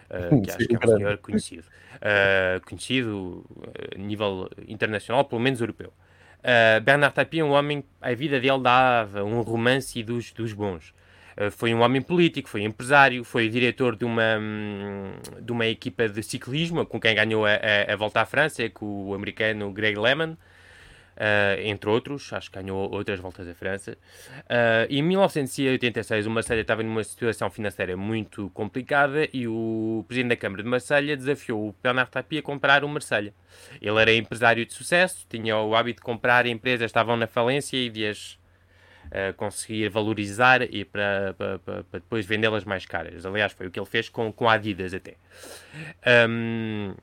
[0.10, 1.64] uh, que acho que é um senhor conhecido,
[1.96, 3.46] uh, conhecido
[3.96, 5.94] a nível internacional, pelo menos europeu.
[6.40, 10.94] Uh, Bernard Tapie é um homem, a vida dele dava um romance dos, dos bons.
[11.38, 16.08] Uh, foi um homem político, foi empresário, foi diretor de uma, hum, de uma equipa
[16.08, 19.98] de ciclismo com quem ganhou a, a, a volta à França, com o americano Greg
[19.98, 20.38] LeMond.
[21.20, 23.98] Uh, entre outros, acho que ganhou outras voltas à França.
[24.46, 30.38] Uh, em 1986, o Marselha estava numa situação financeira muito complicada e o presidente da
[30.38, 33.34] Câmara de Marselha desafiou o Bernard Tapie a comprar o Marselha.
[33.82, 37.76] Ele era empresário de sucesso, tinha o hábito de comprar empresas que estavam na falência
[37.76, 38.40] e de as
[39.08, 43.26] uh, conseguir valorizar e para, para depois vendê-las mais caras.
[43.26, 45.16] Aliás, foi o que ele fez com, com a Adidas até.
[46.30, 46.94] Um,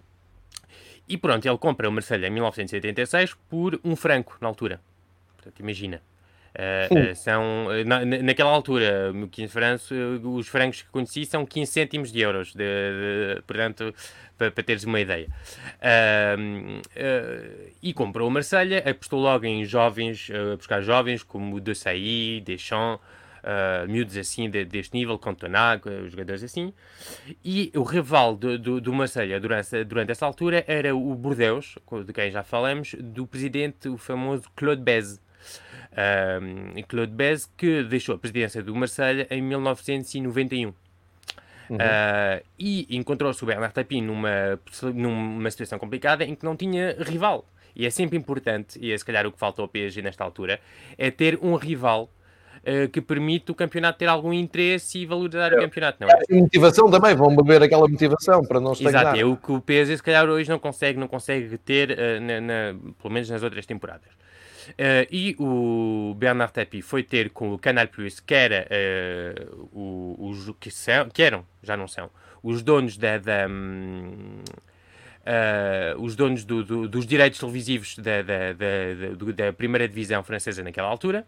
[1.09, 4.81] e pronto, ele compra o Marselha em 1986 por um franco na altura.
[5.37, 6.01] Portanto, imagina.
[6.57, 9.90] Uh, uh, são, na, naquela altura, 15 francos,
[10.25, 13.95] os francos que conheci são 15 cêntimos de euros, de, de, portanto,
[14.38, 15.29] para, para teres uma ideia.
[15.83, 16.83] Uh,
[17.83, 23.01] e comprou o Marselha, apostou logo em jovens, a buscar jovens como Desailly, Deschamps,
[23.46, 26.72] uh, miúdos assim de, deste nível, Cantona, os jogadores assim.
[27.44, 32.12] E o rival do, do, do Marselha durante, durante essa altura era o Bordeaux, de
[32.12, 35.20] quem já falamos, do presidente, o famoso Claude Bez.
[35.92, 40.74] Uh, Claude Bez, que deixou a presidência do Marselha em 1991.
[41.68, 41.76] Uhum.
[41.76, 44.61] Uh, e encontrou-se o Bernard Tapie numa,
[44.94, 47.44] numa situação complicada em que não tinha rival.
[47.74, 50.59] E é sempre importante, e é se calhar o que falta ao PSG nesta altura,
[50.96, 52.09] é ter um rival
[52.66, 56.22] uh, que permite o campeonato ter algum interesse e valorizar é, o campeonato, não é?
[56.29, 59.02] E motivação também, vão beber aquela motivação para não estagnar.
[59.02, 62.20] Exato, é o que o PSG se calhar hoje não consegue, não consegue ter, uh,
[62.20, 64.11] na, na, pelo menos nas outras temporadas.
[64.70, 68.66] Uh, e o Bernard Tapie foi ter com o Canal Plus, que era
[69.72, 72.11] uh, os que, são, que eram, já não são,
[72.42, 74.42] os donos da, da um,
[75.26, 80.62] uh, os donos do, do, dos direitos televisivos da, da, da, da, primeira divisão francesa
[80.62, 81.26] naquela altura.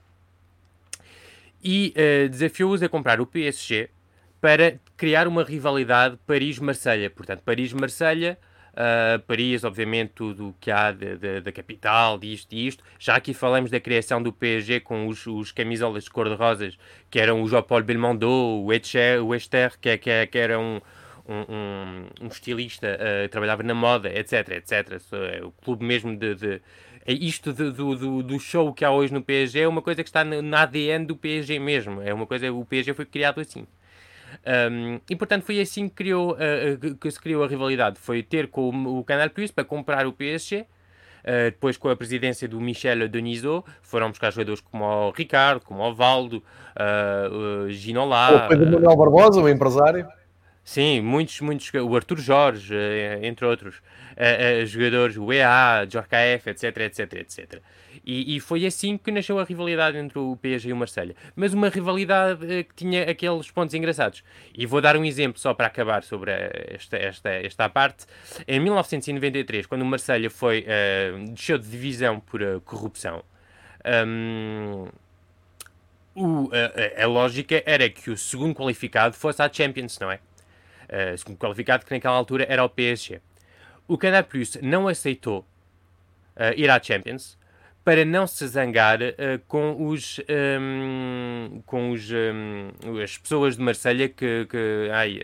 [1.62, 3.90] E uh, desafiou-os a comprar o PSG
[4.40, 7.10] para criar uma rivalidade Paris-Marselha.
[7.10, 8.38] Portanto, Paris-Marselha,
[8.72, 12.84] uh, Paris, obviamente, tudo o que há da capital, disto e isto.
[12.98, 16.78] Já aqui falamos da criação do PSG com os, os camisolas de cor-de-rosas,
[17.10, 20.80] que eram o Jean-Paul Belmondo, o Etcher, o Ester, que, que, que era um,
[21.28, 25.00] um, um, estilista, uh, trabalhava na moda, etc, etc.
[25.34, 26.62] É o clube mesmo de, de
[27.12, 30.08] isto de, do, do, do, show que há hoje no PSG é uma coisa que
[30.08, 32.02] está no, ADN do PSG mesmo.
[32.02, 33.66] É uma coisa, o PSG foi criado assim.
[34.70, 37.98] Um, e portanto foi assim que, criou, uh, que se criou a rivalidade.
[37.98, 40.66] Foi ter com o, o Canal Plus para comprar o PSG.
[41.20, 45.82] Uh, depois, com a presidência do Michel Denisot, foram buscar jogadores como o Ricardo, como
[45.82, 48.46] o Valdo, uh, uh, Ginola.
[48.48, 50.06] Pedro Manuel Barbosa, o empresário.
[50.68, 51.72] Sim, muitos, muitos.
[51.72, 52.74] O Arthur Jorge,
[53.22, 57.62] entre outros uh, uh, jogadores, o EA, JKF, etc, etc, etc.
[58.04, 61.16] E, e, foi assim que nasceu a rivalidade entre o PSG e o Marselha.
[61.34, 64.22] Mas uma rivalidade uh, que tinha aqueles pontos engraçados.
[64.54, 66.32] E vou dar um exemplo só para acabar sobre
[66.68, 68.04] esta, esta, esta parte.
[68.46, 70.66] Em 1993, quando o Marselha foi,
[71.30, 73.24] desceu de divisão por corrupção,
[74.06, 74.86] um,
[76.14, 80.20] o, a, a, lógica era que o segundo qualificado fosse a Champions, não é?
[80.88, 83.20] Uh, segundo qualificado que naquela altura era o PSG
[83.86, 85.40] o Canal Plus não aceitou
[86.34, 87.36] uh, ir à Champions
[87.84, 94.08] para não se zangar uh, com os um, com os um, as pessoas de Marselha
[94.08, 95.20] que, que ai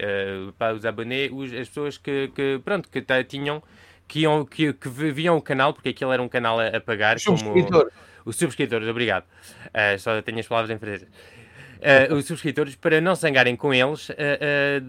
[0.59, 3.63] para os abonnés os, as pessoas que, que pronto que tinham
[4.07, 7.19] que, iam, que, que viam o canal porque aquilo era um canal a, a pagar
[7.19, 7.85] subscritor.
[7.85, 9.25] como os subscritores obrigado.
[9.67, 11.09] Uh, só tenho as palavras em francês
[11.85, 14.17] uh, os subscritores, para não zangarem com eles, uh, uh,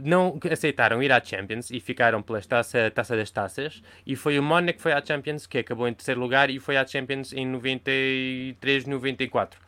[0.03, 3.84] não aceitaram ir à Champions e ficaram pela taça, taça das taças.
[4.05, 6.77] E foi o Mónaco que foi à Champions, que acabou em terceiro lugar, e foi
[6.77, 9.60] à Champions em 93, 94.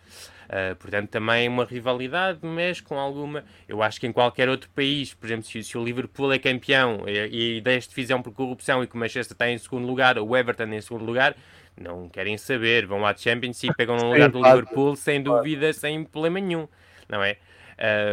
[0.48, 3.44] Uh, portanto, também uma rivalidade, mas com alguma.
[3.68, 7.04] Eu acho que em qualquer outro país, por exemplo, se, se o Liverpool é campeão
[7.06, 10.30] e, e desta divisão por corrupção e que o Manchester está em segundo lugar, ou
[10.30, 11.36] o Everton em segundo lugar,
[11.80, 16.06] não querem saber, vão à Champions e pegam no lugar do Liverpool sem dúvida, sem
[16.06, 16.68] problema nenhum
[17.10, 17.38] não é?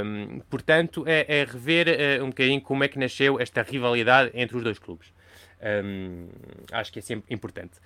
[0.04, 4.57] Um, portanto, é, é rever uh, um bocadinho como é que nasceu esta rivalidade entre
[4.57, 5.12] os dois clubes.
[5.64, 6.28] Um,
[6.72, 7.78] acho que é sempre importante.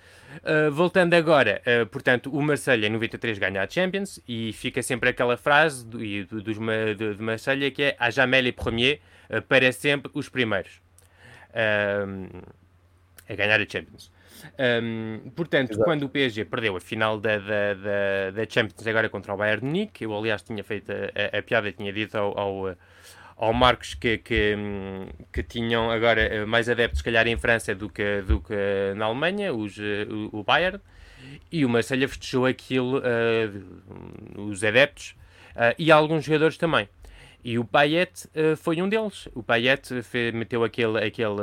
[0.43, 5.09] Uh, voltando agora, uh, portanto, o Marselha em 93 ganha a Champions e fica sempre
[5.09, 6.57] aquela frase do, do, dos,
[6.97, 10.81] de, de Marselha que é a jamais les premiers, uh, para sempre os primeiros
[11.51, 14.11] a ganhar a Champions.
[14.57, 15.85] Um, portanto, Exato.
[15.85, 19.65] quando o PSG perdeu a final da, da, da, da, Champions agora contra o Bayern
[19.65, 22.75] Munique, eu aliás tinha feito a, a, a piada tinha dito ao, ao,
[23.35, 24.55] ao Marcos que, que,
[25.31, 28.53] que, tinham agora mais adeptos, se calhar, em França do que, do que
[28.95, 30.79] na Alemanha, os, o, o Bayern,
[31.51, 35.15] e o Marselha festejou aquilo, uh, os adeptos,
[35.51, 36.87] uh, e alguns jogadores também.
[37.43, 39.27] E o Payet uh, foi um deles.
[39.33, 39.81] O Payet
[40.33, 41.41] meteu aquele, aquele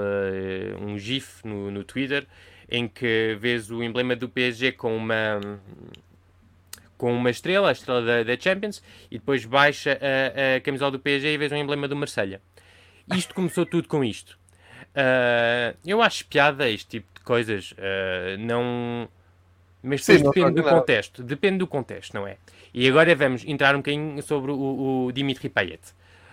[0.81, 2.27] um GIF no, no Twitter
[2.69, 5.41] em que vês o emblema do PSG com uma
[6.97, 10.99] com uma estrela, a estrela da, da Champions, e depois baixa a, a, camisola do
[10.99, 12.41] PSG e vês um emblema do Marselha.
[13.15, 14.39] Isto começou tudo com isto.
[14.93, 17.73] Uh, eu acho piada este tipo de coisas.
[17.73, 19.09] Uh, não.
[19.83, 21.23] Mas depois Sim, depende do contexto.
[21.23, 22.39] Depende do contexto, não é?
[22.73, 25.83] E agora vamos entrar um bocadinho sobre o, o Dimitri Payet.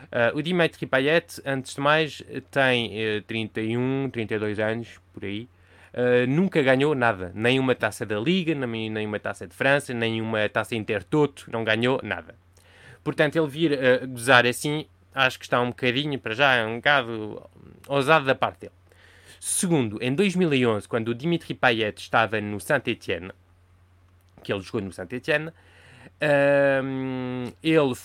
[0.04, 5.48] Uh, o Dimitri Payet, antes de mais, tem uh, 31, 32 anos, por aí
[5.94, 7.32] uh, nunca ganhou nada.
[7.34, 11.64] Nem uma taça da Liga, nem, uma taça de França, nem uma taça Intertoto, não
[11.64, 12.36] ganhou nada.
[13.04, 16.76] Portanto, ele vir uh, gozar assim, acho que está um bocadinho, para já, é um
[16.76, 17.50] bocado
[17.88, 18.74] ousado da parte dele.
[19.40, 23.32] Segundo, em 2011, quando o Dimitri Payet estava no Saint-Étienne,
[24.42, 27.96] que ele jogou no Saint-Étienne, uh, ele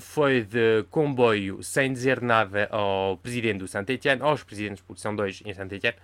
[0.00, 5.42] foi de comboio sem dizer nada ao presidente do Saint-Étienne, aos presidentes, porque são dois
[5.44, 5.96] em Saint-Étienne,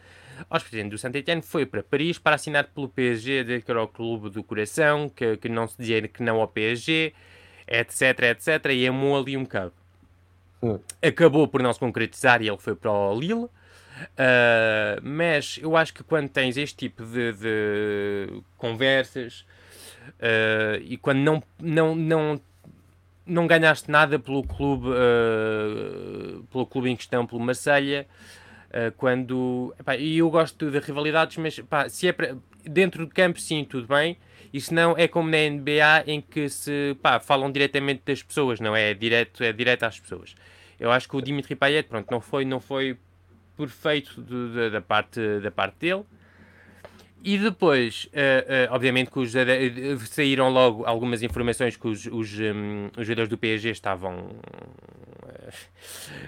[0.48, 3.88] aos presidentes do Saint-Étienne, foi para Paris para assinar pelo PSG, dizer que era o
[3.88, 7.12] clube do coração, que, que não se dizia que não ao PSG,
[7.66, 9.46] etc, etc, e amou ali um.
[10.62, 10.78] Hum.
[11.02, 13.48] Acabou por não se concretizar e ele foi para o Lille.
[13.96, 19.46] Uh, mas eu acho que quando tens este tipo de, de conversas
[20.20, 22.40] uh, e quando não, não, não,
[23.24, 28.06] não ganhaste nada pelo clube, uh, pelo clube em questão, pelo Marselha,
[28.76, 29.74] Uh, quando.
[29.98, 33.86] E eu gosto de rivalidades, mas epá, se é pra, dentro do campo, sim, tudo
[33.86, 34.18] bem.
[34.52, 38.76] E se não, é como na NBA em que se falam diretamente das pessoas, não
[38.76, 38.90] é?
[38.90, 40.34] É direto, é direto às pessoas.
[40.78, 42.98] Eu acho que o Dimitri Payet, pronto, não foi, não foi
[43.56, 44.20] perfeito
[44.70, 46.04] da, parte, da parte dele.
[47.24, 49.32] e depois, uh, uh, obviamente, que os,
[50.10, 54.28] saíram logo algumas informações que os, os, um, os jogadores do PSG estavam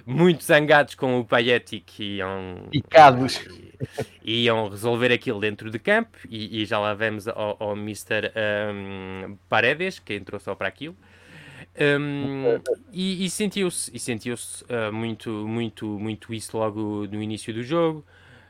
[0.06, 3.40] muito zangados com o Payet e que iam, Picados.
[4.24, 6.18] iam resolver aquilo dentro de campo.
[6.28, 8.32] E, e já lá vamos ao, ao Mr.
[8.72, 10.96] Um, Paredes, que entrou só para aquilo.
[11.80, 12.60] Um,
[12.92, 18.04] e, e sentiu-se e sentiu-se muito, muito, muito isso logo no início do jogo.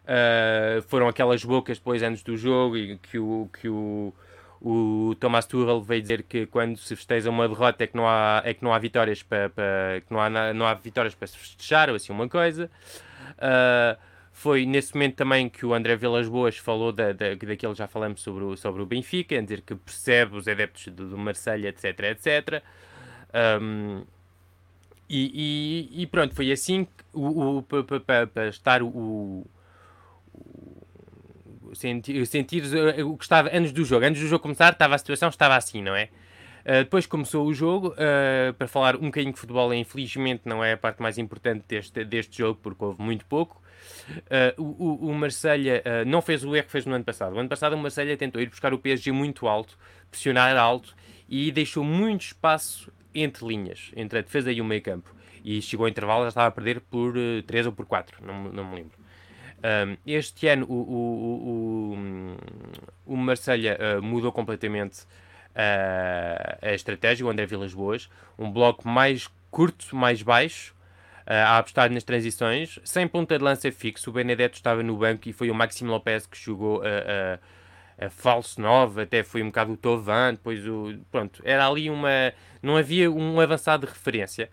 [0.04, 4.14] Uh, foram aquelas bocas depois antes do jogo e que o, que o,
[4.60, 8.42] o Thomas Tuchel veio dizer que quando se festeja uma derrota é que não há,
[8.44, 11.38] é que não há vitórias para, para que não há, não há vitórias para se
[11.38, 12.70] festejar ou assim uma coisa.
[13.34, 13.98] Uh,
[14.32, 18.20] foi nesse momento também que o André Vilas Boas falou da, da, daquilo já falamos
[18.20, 21.84] sobre o, sobre o Benfica, em dizer que percebe os adeptos do, do Marselha etc,
[22.00, 22.62] etc.
[23.60, 24.04] Um,
[25.08, 29.46] e, e, e, pronto, foi assim que o, o para estar o,
[31.74, 34.04] sentir, sentir eh, o que estava antes do jogo.
[34.04, 36.08] Antes do jogo começar, estava a situação estava assim, não é?
[36.68, 40.72] Uh, depois começou o jogo, uh, para falar um bocadinho de futebol, infelizmente não é
[40.72, 43.62] a parte mais importante deste, deste jogo, porque houve muito pouco.
[44.58, 47.34] Uh, o, o Marselha não fez o erro que fez no ano passado.
[47.34, 49.78] O ano passado o Marselha tentou ir buscar o PSG muito alto,
[50.10, 50.94] pressionar alto
[51.26, 55.14] e deixou muito espaço entre linhas, entre a defesa e o meio campo.
[55.42, 57.14] E chegou ao intervalo, já estava a perder por
[57.46, 58.97] 3 ou por 4, não, não me lembro.
[59.58, 61.96] Um, este ano o, o,
[63.06, 68.88] o, o Marselha uh, mudou completamente uh, a estratégia, o André Vilas Boas, um bloco
[68.88, 70.74] mais curto, mais baixo,
[71.26, 74.10] uh, a apostar nas transições, sem ponta de lança fixo.
[74.10, 78.10] O Benedetto estava no banco e foi o Máximo Lopes que jogou a, a, a
[78.10, 80.94] falso 9, até foi um bocado o Tovan, depois o.
[81.10, 82.32] Pronto, era ali uma.
[82.62, 84.50] Não havia um avançado de referência.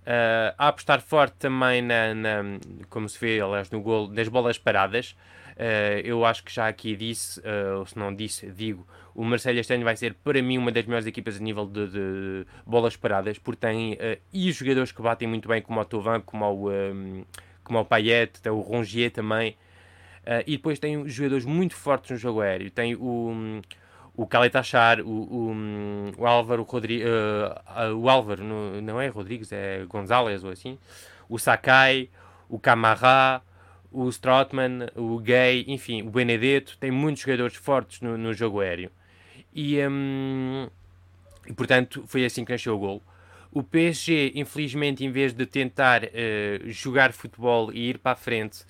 [0.00, 2.42] Uh, a apostar forte também na, na,
[2.88, 5.14] como se vê, aliás, no gol, nas bolas paradas.
[5.50, 9.58] Uh, eu acho que já aqui disse, uh, ou se não disse, digo, o Marcelo
[9.58, 12.96] este ano vai ser para mim uma das melhores equipas a nível de, de bolas
[12.96, 13.98] paradas, porque tem
[14.32, 17.24] e jogadores que batem muito bem, como o Tovan, como o, um,
[17.62, 19.56] como o Payet, tem o Rongier também,
[20.46, 22.70] e depois tem jogadores muito fortes no jogo aéreo.
[22.70, 23.60] Tem o,
[24.20, 24.54] o Khaled
[25.02, 30.50] o, o, o Álvaro Rodrigues, uh, o Álvaro, no, não é Rodrigues, é Gonzalez ou
[30.50, 30.78] assim,
[31.26, 32.10] o Sakai,
[32.46, 33.40] o Camará,
[33.90, 38.90] o Strootman, o Gay, enfim, o Benedetto, tem muitos jogadores fortes no, no jogo aéreo.
[39.54, 40.68] E, um,
[41.46, 43.02] e, portanto, foi assim que nasceu o gol.
[43.50, 46.08] O PSG, infelizmente, em vez de tentar uh,
[46.68, 48.66] jogar futebol e ir para a frente,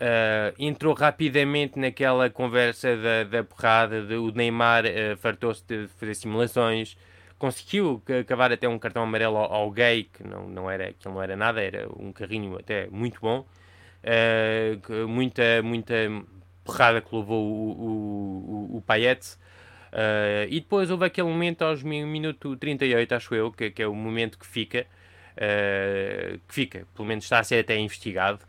[0.00, 6.14] Uh, entrou rapidamente naquela conversa da, da porrada, de, o Neymar uh, fartou-se de fazer
[6.14, 6.96] simulações,
[7.38, 11.22] conseguiu acabar até um cartão amarelo ao, ao, gay, que não, não, era, que não
[11.22, 13.46] era nada, era um carrinho até muito bom,
[14.02, 15.94] uh, muita, muita
[16.64, 19.36] porrada que levou o, o, o, o Payet.
[20.48, 24.38] E depois houve aquele momento aos minuto 38, acho eu, que, que é o momento
[24.38, 24.86] que fica,
[26.48, 28.40] que fica, pelo menos está a ser até investigado,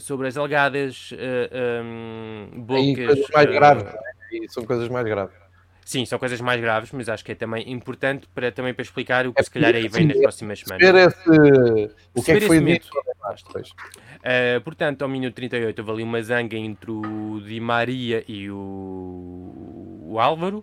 [0.00, 2.88] sobre as alegadas uh, eh, um, ehm, bocas.
[2.88, 4.48] E coisas mais graves, é?
[4.48, 5.48] são coisas mais graves.
[5.84, 9.26] Sim, são coisas mais graves, mas acho que é também importante para também para explicar
[9.26, 10.82] o que é se calhar aí vem nas próximas semanas.
[10.86, 12.88] Esse, o que é que foi dito?
[12.88, 20.04] Uh, portanto, ao minuto 38 houve ali uma zanga entre o Di Maria e o,
[20.10, 20.62] o Álvaro,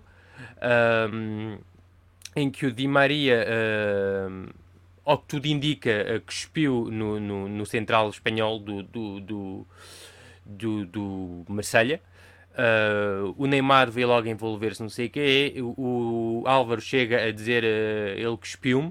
[0.62, 1.60] um, ehm,
[2.36, 4.65] em que o Di Maria uh,
[5.06, 9.68] ao que tudo indica, uh, cuspiu no, no, no, central espanhol do, do, do,
[10.46, 12.02] do, do Marselha.
[12.56, 15.54] Uh, o Neymar veio logo envolver-se, não sei o quê.
[15.60, 18.88] O, o Álvaro chega a dizer uh, ele cuspiu-me.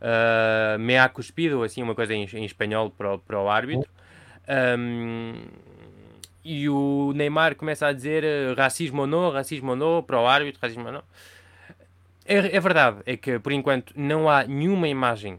[0.00, 3.90] Uh, me ha cuspido, assim, uma coisa em, em espanhol para, o, para o árbitro.
[4.78, 5.34] Um,
[6.42, 8.24] e o Neymar começa a dizer
[8.56, 11.02] racismo ou não, racismo ou não, para o árbitro, racismo ou não.
[12.24, 15.38] É, é verdade, é que por enquanto não há nenhuma imagem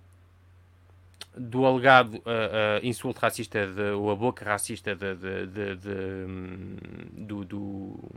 [1.35, 5.89] do alegado uh, uh, insulto racista de, ou a boca racista de, de,
[6.27, 6.75] hum,
[7.13, 8.11] do, do,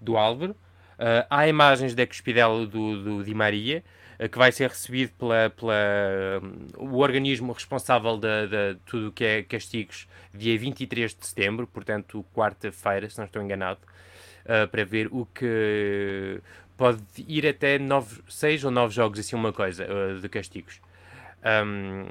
[0.00, 0.52] do Álvaro.
[0.52, 3.84] Uh, há imagens da cuspidela do, do Di Maria,
[4.30, 5.74] que vai ser recebido pela, pela
[6.40, 12.24] um, o organismo responsável de, de tudo que é castigos dia 23 de setembro, portanto,
[12.32, 13.80] quarta-feira, se não estou enganado,
[14.70, 16.40] para ver o que
[16.76, 19.86] pode ir até nove, seis ou nove jogos, assim, uma coisa,
[20.20, 20.80] de castigos.
[21.44, 22.06] Um,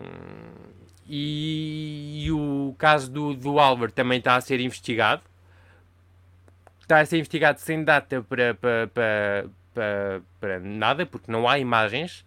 [1.07, 5.23] e, e, o caso do, do Álvaro também está a ser investigado.
[6.81, 11.57] Está a ser investigado sem data para, para, para, para, para nada, porque não há
[11.59, 12.25] imagens.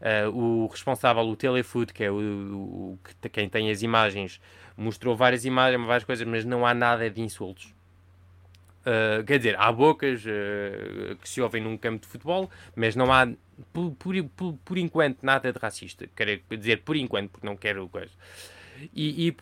[0.00, 4.40] Uh, o responsável, o Telefood, que é o, o, que, quem tem as imagens,
[4.76, 7.75] mostrou várias imagens, várias coisas, mas não há nada de insultos.
[8.86, 13.12] Uh, quer dizer, há bocas uh, que se ouvem num campo de futebol, mas não
[13.12, 13.26] há,
[13.72, 14.14] por, por,
[14.64, 16.08] por, enquanto, nada de racista.
[16.14, 18.12] Quero dizer, por enquanto, porque não quero coisa.
[18.94, 19.36] E, e,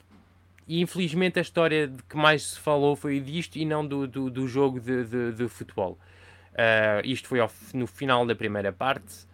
[0.67, 4.31] e, infelizmente a história de que mais se falou foi disto e não do, do,
[4.31, 5.99] do jogo de, de, de futebol.
[6.53, 9.27] Uh, isto foi ao, no final da primeira parte.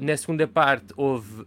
[0.00, 1.44] na segunda parte houve,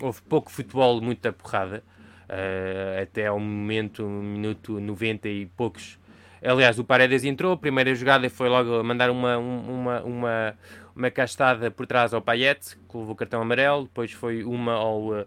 [0.00, 1.82] houve pouco futebol, muita porrada
[2.28, 5.98] uh, até ao momento, minuto 90 e poucos.
[6.42, 10.54] Aliás, o Paredes entrou, a primeira jogada foi logo mandar uma, uma, uma,
[10.94, 15.16] uma castada por trás ao Payet, que levou o cartão amarelo, depois foi uma ao,
[15.16, 15.26] eh,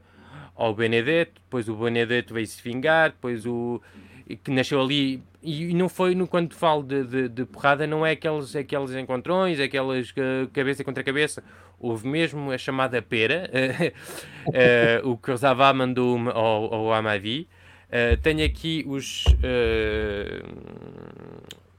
[0.56, 3.82] ao Benedetto, depois o Benedetto veio se vingar, depois o
[4.44, 8.12] que nasceu ali e não foi no quando falo de, de, de, porrada não é
[8.12, 10.14] aqueles aqueles encontrões aquelas
[10.54, 11.44] cabeça contra cabeça.
[11.80, 13.50] Houve mesmo a chamada pera
[15.04, 17.48] uh, o que Zavá mandou ao, ao Amadi
[17.88, 19.24] uh, tenho aqui os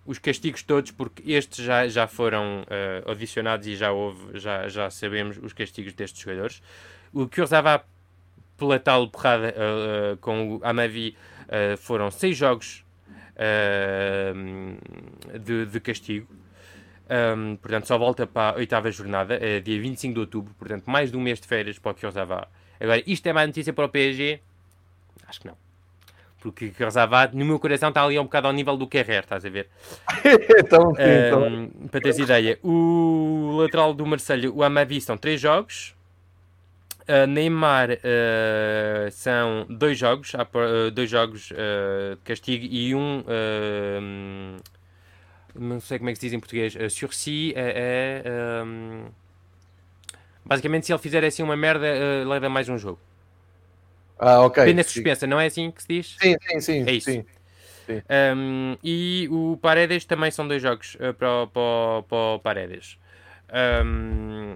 [0.07, 2.65] os castigos todos porque estes já, já foram
[3.07, 6.63] adicionados e já houve já, já sabemos os castigos destes jogadores.
[7.13, 7.85] O Zavá
[8.57, 9.55] pela tal porrada
[10.21, 11.15] com o Amavi
[11.79, 12.85] foram seis jogos
[13.41, 16.29] uh, de, de, castigo.
[17.09, 20.55] Um, portanto, só volta para a oitava jornada, uh, dia 25 de outubro.
[20.59, 22.49] Portanto, mais de um mês de férias para o Kurzawa.
[22.79, 24.41] Agora, isto é má notícia para o PSG?
[25.27, 25.57] Acho que não.
[26.41, 29.51] Porque Kurzawa, no meu coração, está ali um bocado ao nível do Kerrer, estás a
[29.51, 29.69] ver?
[30.59, 31.47] então, sim, então.
[31.47, 35.95] Um, para teres ideia, o lateral do Marselha, o Amavi, são três jogos.
[37.11, 43.25] Uh, Neymar uh, são dois jogos, uh, dois jogos de castigo e um
[45.57, 49.07] não sei como é que se diz em português, uh, sursi é, é um,
[50.45, 51.89] basicamente se ele fizer assim uma merda
[52.25, 53.01] leva mais um jogo.
[54.17, 54.65] Ah, ok.
[54.65, 56.17] Pena suspensa, não é assim que se diz?
[56.21, 56.85] Sim, sim, sim.
[56.87, 57.11] É isso.
[57.11, 57.25] Sim.
[58.37, 62.97] Um, e o Paredes também são dois jogos para, para, para o Paredes.
[63.53, 64.55] Um,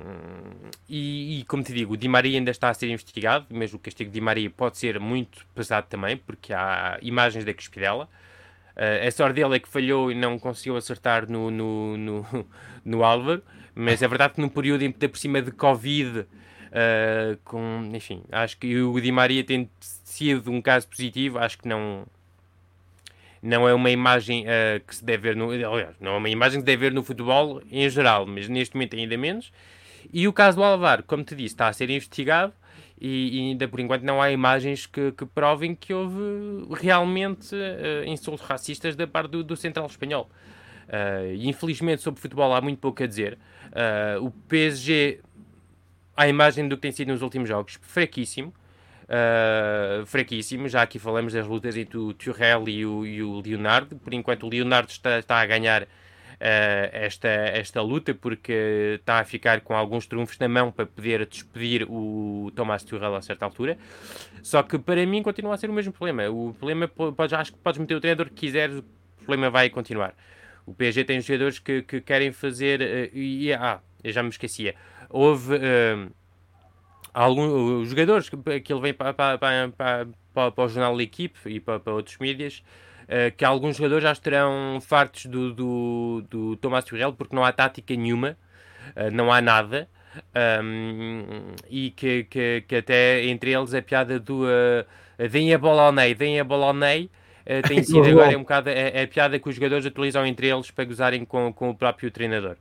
[0.89, 3.79] e, e, como te digo, o Di Maria ainda está a ser investigado, mas o
[3.79, 8.09] castigo de Di Maria pode ser muito pesado também, porque há imagens da cuspidela.
[8.77, 12.47] Uh, a sorte dele é que falhou e não conseguiu acertar no, no, no,
[12.85, 13.43] no Álvaro,
[13.75, 16.27] mas é verdade que num período em, por cima de Covid, uh,
[17.45, 22.07] com, enfim, acho que o Di Maria tem sido um caso positivo, acho que não,
[23.45, 25.51] não é uma imagem uh, que se deve ver no.
[25.51, 28.75] Aliás, não é uma imagem que se deve ver no futebol em geral, mas neste
[28.75, 29.53] momento ainda menos.
[30.11, 32.55] E o caso do Alvar, como te disse, está a ser investigado
[32.99, 36.17] e, e ainda por enquanto não há imagens que, que provem que houve
[36.73, 40.31] realmente uh, insultos racistas da parte do, do Central Espanhol.
[40.89, 43.39] Uh, infelizmente, sobre futebol há muito pouco a dizer.
[44.23, 45.21] O PSG,
[46.17, 48.55] à imagem do que tem sido nos últimos jogos, fraquíssimo
[49.15, 50.69] uh, fraquíssimo.
[50.69, 53.97] Já aqui falamos das lutas entre o Turrell e o, e o Leonardo.
[53.97, 55.87] Por enquanto, o Leonardo está, está a ganhar uh,
[56.93, 61.87] esta, esta luta porque está a ficar com alguns trunfos na mão para poder despedir
[61.89, 63.79] o Tomás Turrell a certa altura.
[64.43, 66.29] Só que para mim continua a ser o mesmo problema.
[66.29, 68.85] O problema, pode, acho que podes meter o treinador que quiseres, o
[69.25, 70.15] problema vai continuar.
[70.67, 72.81] O PSG tem jogadores que, que querem fazer.
[72.81, 74.75] Uh, e, ah, eu já me esquecia.
[75.09, 75.57] Houve.
[75.57, 76.24] Uh,
[77.15, 78.37] alguns jogadores que,
[78.73, 79.71] ele vem para, para, para,
[80.35, 82.63] para, para o jornal da equipe e para, para outros mídias,
[83.05, 87.53] uh, que alguns jogadores já estarão fartos do, do, do Tomás Turrell porque não há
[87.53, 88.37] tática nenhuma,
[88.97, 89.89] uh, não há nada.
[90.63, 95.83] Um, e que, que, que, até entre eles a piada do uh, deem a bola
[95.83, 97.11] ao Ney, deem a bola ao Ney,
[97.47, 100.71] uh, tem sido agora um bocado a, a, piada que os jogadores atualizam entre eles
[100.71, 102.57] para gozarem com, com o próprio treinador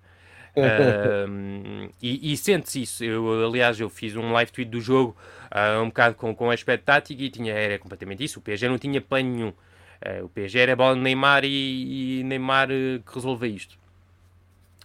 [2.01, 3.03] e, e sente-se isso.
[3.03, 5.15] Eu, aliás, eu fiz um live tweet do jogo
[5.53, 8.39] uh, um bocado com, com aspecto tático e tinha, era completamente isso.
[8.39, 9.49] O PSG não tinha plano nenhum.
[9.49, 13.77] Uh, o PSG era bola de Neymar e, e Neymar uh, que resolve isto.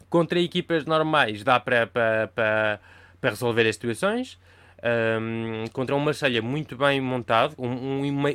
[0.09, 4.39] Contra equipas normais dá para, para, para, resolver as situações.
[5.21, 8.33] Um, contra um Marselha muito bem montado, um, um, uma,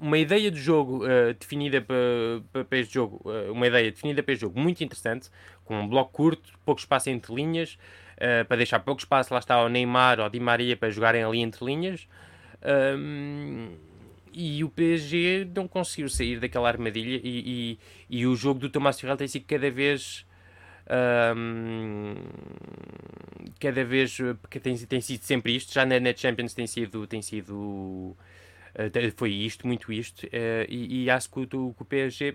[0.00, 4.32] uma ideia de jogo uh, definida para, para, este jogo, uh, uma ideia definida para
[4.32, 5.28] este jogo muito interessante,
[5.68, 7.78] com um bloco curto, pouco espaço entre linhas,
[8.16, 11.40] uh, para deixar pouco espaço, lá está ao Neymar ou Di Maria para jogarem ali
[11.40, 12.08] entre linhas.
[12.96, 13.76] Um,
[14.32, 17.78] e o PSG não conseguiu sair daquela armadilha e,
[18.10, 20.26] e, e o jogo do Tomás Tuchel tem sido cada vez
[21.36, 22.14] um,
[23.60, 25.72] cada vez porque tem, tem sido sempre isto.
[25.72, 30.24] Já na, na Champions tem sido tem sido uh, foi isto muito isto.
[30.26, 32.34] Uh, e, e acho que o, o PSG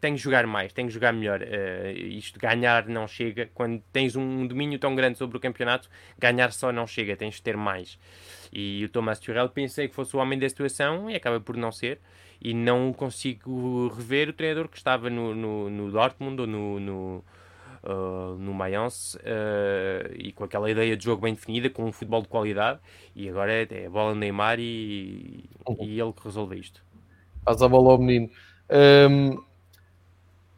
[0.00, 1.42] tem que jogar mais, tem que jogar melhor.
[1.42, 3.50] Uh, isto ganhar não chega.
[3.54, 5.88] Quando tens um domínio tão grande sobre o campeonato,
[6.18, 7.98] ganhar só não chega, tens de ter mais.
[8.52, 11.70] E o Thomas Tuchel pensei que fosse o homem da situação e acaba por não
[11.70, 12.00] ser.
[12.40, 17.24] E não consigo rever o treinador que estava no, no, no Dortmund ou no, no,
[17.84, 22.22] uh, no Mayence uh, e com aquela ideia de jogo bem definida, com um futebol
[22.22, 22.80] de qualidade.
[23.14, 25.44] E agora é, é bola Neymar e,
[25.80, 26.82] e ele que resolve isto.
[27.44, 28.30] Faz a bola ao menino.
[28.70, 29.49] Um,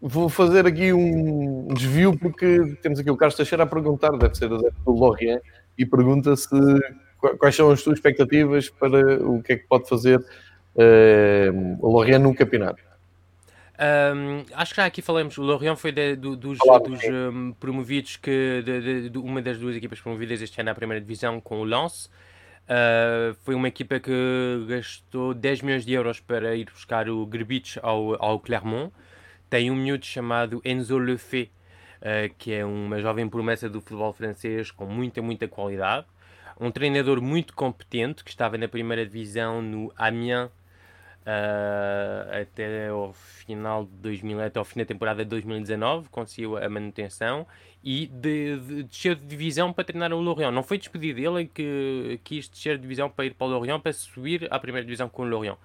[0.02, 4.48] vou fazer aqui um desvio porque temos aqui o Carlos Teixeira a perguntar, deve ser
[4.48, 5.40] do Lorient,
[5.78, 6.48] e pergunta se
[7.38, 12.20] quais são as tuas expectativas para o que é que pode fazer uh, o Lorient
[12.20, 12.82] no campeonato.
[14.14, 18.16] Um, acho que já aqui falamos, o Lorient foi de, do, dos, dos um, promovidos
[18.16, 21.64] que de, de, uma das duas equipas promovidas este ano à primeira divisão com o
[21.64, 22.10] Lens.
[22.64, 27.78] Uh, foi uma equipa que gastou 10 milhões de euros para ir buscar o Grbich
[27.82, 28.92] ao, ao Clermont.
[29.52, 31.52] Tem um miúdo chamado Enzo Lefebvre,
[32.00, 36.06] uh, que é uma jovem promessa do futebol francês com muita, muita qualidade.
[36.58, 43.84] Um treinador muito competente que estava na primeira divisão no Amiens uh, até ao final
[43.84, 47.46] de 2000, até ao fim da temporada de 2019, conseguiu a manutenção
[47.84, 50.50] e de, de, desceu de divisão para treinar o Lorient.
[50.50, 53.92] Não foi despedido dele, que quis descer de divisão para ir para o Lorient para
[53.92, 55.58] subir à primeira divisão com o Lorient.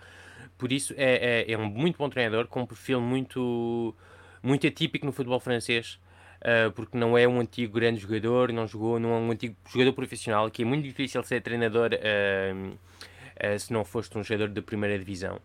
[0.57, 3.95] Por isso é, é, é um muito bom treinador, com um perfil muito,
[4.41, 5.99] muito atípico no futebol francês.
[6.37, 9.93] Uh, porque não é um antigo grande jogador, não jogou, não é um antigo jogador
[9.93, 14.61] profissional, que é muito difícil ser treinador uh, uh, se não foste um jogador de
[14.61, 15.39] primeira divisão.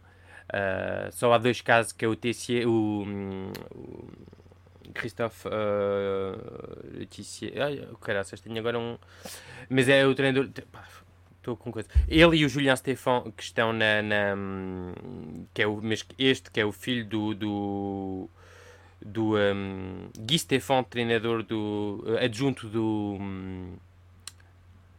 [1.13, 3.07] só há dois casos que é o TC, o,
[3.75, 4.03] o
[4.93, 7.61] Christophe uh, Tissier.
[7.61, 8.99] Ai, caraças, tenho agora um.
[9.69, 10.49] Mas é o treinador.
[11.43, 11.89] Estou com coisa.
[12.07, 14.01] Ele e o Julian Stefan que estão na.
[14.01, 14.37] na
[15.53, 15.83] que é o,
[16.17, 17.35] este que é o filho do.
[17.35, 18.31] do
[19.05, 23.75] do um, Guy Stefan, treinador do adjunto do um,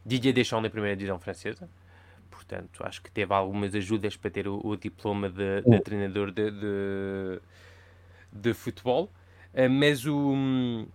[0.05, 1.69] Didier Deschamps na primeira divisão francesa.
[2.29, 6.51] Portanto, acho que teve algumas ajudas para ter o, o diploma de, de treinador de,
[6.51, 7.39] de,
[8.33, 9.09] de futebol.
[9.53, 10.33] Uh, mas o.
[10.33, 10.85] Um,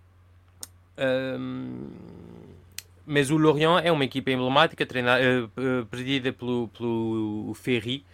[3.09, 8.04] mas o Lorient é uma equipa emblemática, treinada, uh, presidida pelo, pelo Ferry,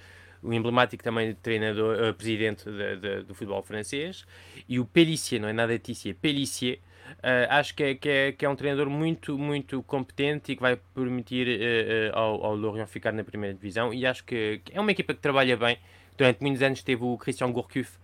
[0.41, 4.25] o emblemático também treinador, uh, presidente de, de, do futebol francês,
[4.69, 6.79] e o Pellissier, não é nada Tissier, Pellissier,
[7.19, 10.63] uh, acho que é, que, é, que é um treinador muito, muito competente e que
[10.63, 14.81] vai permitir uh, ao, ao Lorient ficar na primeira divisão, e acho que, que, é
[14.81, 15.79] uma equipa que trabalha bem.
[16.17, 17.99] Durante muitos anos teve o Christian Gourcuff,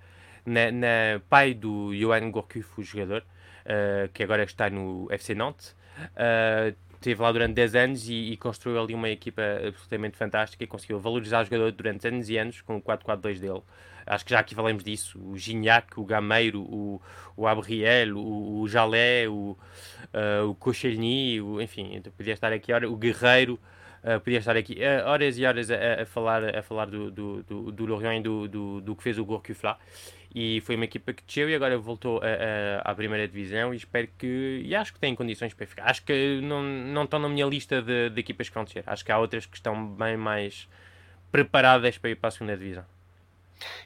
[0.45, 3.22] na, na pai do Johan Gourcuff, o jogador,
[4.12, 5.76] que agora está no FC Nantes.
[6.14, 10.66] Uh, esteve lá durante 10 anos e, e, construiu ali uma equipa absolutamente fantástica e
[10.66, 13.62] conseguiu valorizar o jogador durante anos e anos com o 4-4-2 dele.
[14.07, 15.18] Acho que já aqui falamos disso.
[15.18, 17.01] O Gignac, o Gameiro, o,
[17.36, 19.57] o Abriel, o, o Jalé, o,
[20.14, 23.59] uh, o Koscielny, o, enfim, podia estar aqui, o Guerreiro,
[24.05, 27.43] uh, podia estar aqui uh, horas e horas a, a, falar, a falar do, do,
[27.45, 29.78] do, do Lorient e do, do, do que fez o Gourcuff lá
[30.33, 32.20] e foi uma equipa que desceu e agora voltou
[32.85, 35.85] à primeira divisão e espero que e acho que tem condições para ficar.
[35.85, 38.85] Acho que não, não estão na minha lista de, de equipas que vão descer.
[38.87, 40.68] Acho que há outras que estão bem mais
[41.33, 42.85] preparadas para ir para a segunda divisão.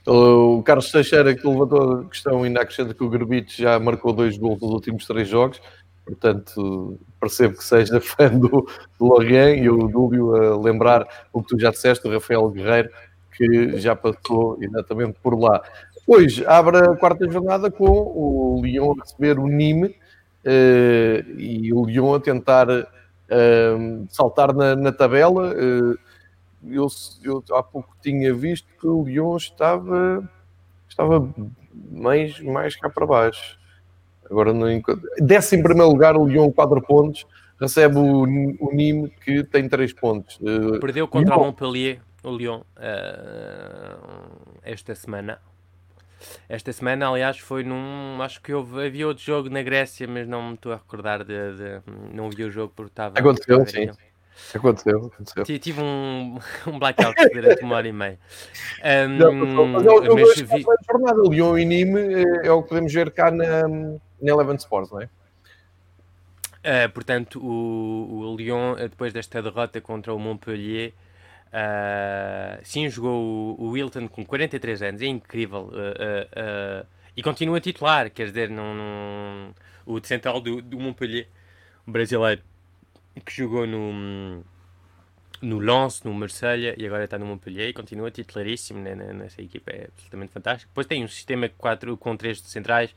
[0.06, 4.36] O Carlos Teixeira que levantou a questão ainda acrescenta que o Garbite já marcou dois
[4.36, 5.62] gols nos últimos três jogos.
[6.04, 8.68] Portanto percebo que seja fã do,
[8.98, 9.62] do Lorient.
[9.62, 12.90] E o Dúlio a lembrar o que tu já disseste, o Rafael Guerreiro
[13.36, 15.62] que já passou exatamente por lá.
[16.06, 21.86] Hoje abre a quarta jornada com o Lyon a receber o Nîmes uh, e o
[21.86, 25.54] Lyon a tentar uh, saltar na, na tabela.
[25.54, 25.98] Uh,
[26.66, 26.88] eu,
[27.22, 30.28] eu, há pouco tinha visto que o Lyon estava,
[30.86, 31.26] estava
[31.90, 33.58] mais, mais cá para baixo.
[34.30, 35.08] Agora não encontro.
[35.18, 37.26] Desce em primeiro lugar o Lyon 4 pontos,
[37.58, 40.38] recebe o, o Nîmes que tem 3 pontos.
[40.80, 42.60] Perdeu contra o Montpellier, o Lyon,
[44.62, 45.38] esta semana.
[46.48, 48.20] Esta semana, aliás, foi num.
[48.20, 51.34] Acho que houve, havia outro jogo na Grécia, mas não me estou a recordar de.
[51.56, 53.18] de não vi o jogo porque estava.
[53.18, 53.90] Aconteceu, sim.
[54.52, 55.44] Aconteceu, aconteceu.
[55.58, 58.18] Tive um, um blackout durante uma hora e meia.
[59.08, 60.64] Um, mas eu, eu mas vi...
[60.90, 64.90] jornada, Lyon e Nîmes é, é o que podemos ver cá na, na Eleven Sports,
[64.90, 65.08] não é?
[66.64, 70.92] Uh, portanto, o, o Lyon, depois desta derrota contra o Montpellier,
[71.54, 75.70] Uh, sim, jogou o, o, Wilton com 43 anos, é incrível.
[75.72, 76.86] Uh, uh,
[77.16, 79.54] e continua titular, quer dizer, num, num,
[79.86, 81.28] o central do, do Montpellier,
[81.86, 82.42] brasileiro,
[83.24, 84.42] que jogou no,
[85.40, 89.70] no Lens, no Marselha e agora está no Montpellier e continua titularíssimo né, nessa equipa,
[89.70, 90.70] é absolutamente fantástico.
[90.70, 92.92] Depois tem um sistema 4 com 3 centrais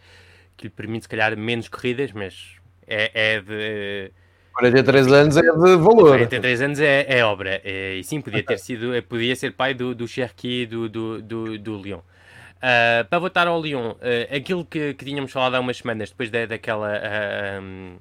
[0.56, 2.56] que lhe permite, se calhar, menos corridas, mas
[2.88, 4.12] é, é de.
[4.58, 6.10] 43 anos é de valor.
[6.10, 7.62] 43 anos é, é obra.
[7.64, 11.22] É, e sim, podia ter sido, é, podia ser pai do, do Cherki do, do,
[11.22, 12.00] do, do Lyon.
[12.00, 16.32] Uh, para voltar ao Lyon, uh, aquilo que, que tínhamos falado há umas semanas, depois
[16.32, 16.90] da, daquela.
[16.90, 17.98] Uh, um,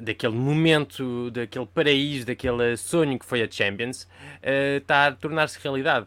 [0.00, 4.08] daquele momento, daquele paraíso, daquele sonho que foi a Champions,
[4.78, 6.06] está a tornar-se realidade.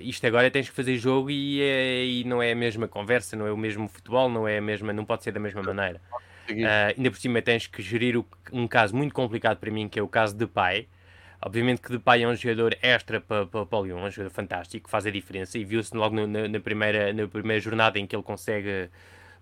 [0.00, 3.46] Isto agora tens que fazer jogo e, é, e, não é a mesma conversa, não
[3.46, 6.00] é o mesmo futebol, não é a mesma, não pode ser da mesma maneira.
[6.50, 9.98] Uh, ainda por cima tens que gerir o, um caso muito complicado para mim, que
[9.98, 10.86] é o caso de pai.
[11.44, 14.88] Obviamente que Depay é um jogador extra para, para, para o Lyon, um jogador fantástico,
[14.88, 18.16] faz a diferença e viu-se logo no, na, na, primeira, na primeira jornada em que
[18.16, 18.88] ele consegue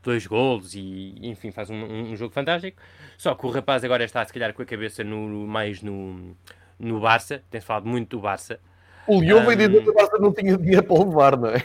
[0.03, 2.76] dois golos e enfim faz um, um, jogo fantástico.
[3.16, 6.36] Só que o rapaz agora está se calhar com a cabeça no, mais no,
[6.76, 8.59] no Barça, tem-se falado muito do Barça.
[9.07, 11.64] O Lyon um, veio dizer que o Barça não tinha dinheiro para levar, não é?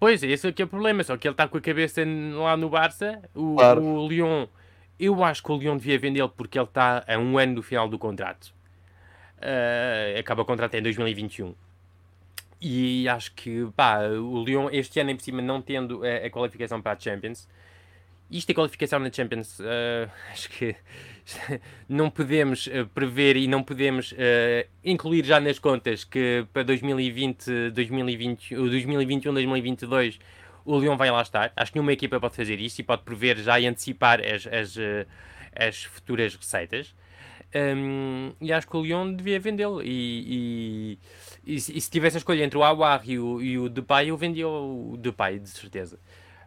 [0.00, 2.00] Pois, esse é que é o problema, só que ele está com a cabeça
[2.34, 3.20] lá no Barça.
[3.34, 3.84] O, claro.
[3.84, 4.46] o Lyon,
[4.98, 7.86] eu acho que o Lyon devia vendê-lo porque ele está a um ano do final
[7.86, 8.54] do contrato.
[9.36, 11.54] Uh, acaba o contrato em 2021.
[12.62, 16.80] E acho que, pá, o Lyon este ano em cima não tendo a, a qualificação
[16.80, 17.46] para a Champions,
[18.30, 20.74] isto é qualificação na Champions, uh, acho que
[21.88, 24.16] não podemos uh, prever e não podemos uh,
[24.84, 30.18] incluir já nas contas que para 2020, 2020, 2021, 2022
[30.64, 31.52] o Lyon vai lá estar.
[31.56, 34.76] Acho que nenhuma equipa pode fazer isso e pode prever já e antecipar as, as,
[35.56, 36.94] as futuras receitas.
[37.54, 39.82] Um, e acho que o Lyon devia vendê-lo.
[39.82, 40.98] E,
[41.44, 44.16] e, e, se tivesse a escolha entre o Awar e o, e o Depay, eu
[44.16, 45.98] vendia o Depay, de certeza.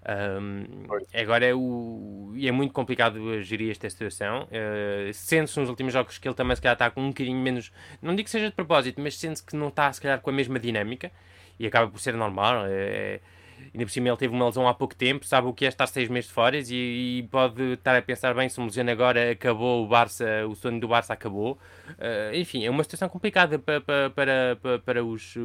[0.06, 4.43] Um, agora é, o, é muito complicado gerir esta situação.
[4.43, 7.72] Uh, sente-se nos últimos jogos que ele também se calhar está com um bocadinho menos.
[8.01, 10.34] Não digo que seja de propósito, mas sente-se que não está se calhar com a
[10.34, 11.12] mesma dinâmica
[11.58, 12.66] e acaba por ser normal.
[12.68, 13.22] É,
[13.74, 15.88] ainda por cima ele teve uma lesão há pouco tempo, sabe o que é estar
[15.88, 19.32] seis meses de fora e, e pode estar a pensar bem se o Lesiano agora
[19.32, 21.58] acabou, o Barça, o sonho do Barça acabou.
[21.91, 25.38] Uh, enfim, é uma situação complicada para, para, para, para os,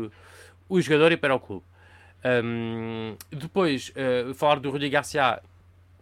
[0.69, 1.65] o jogador e para o clube.
[2.45, 5.41] Um, depois, uh, falar do Rodrigo Garcia,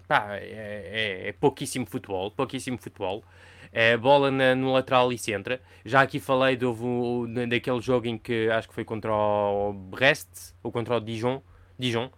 [0.08, 3.24] pá, é, é, é, pouquíssimo futebol, pouquíssimo futebol.
[3.72, 5.60] É bola na, no lateral e centra.
[5.84, 10.72] Já aqui falei do, daquele jogo em que acho que foi contra o Brest ou
[10.72, 11.42] contra o Dijon,
[11.78, 12.10] Dijon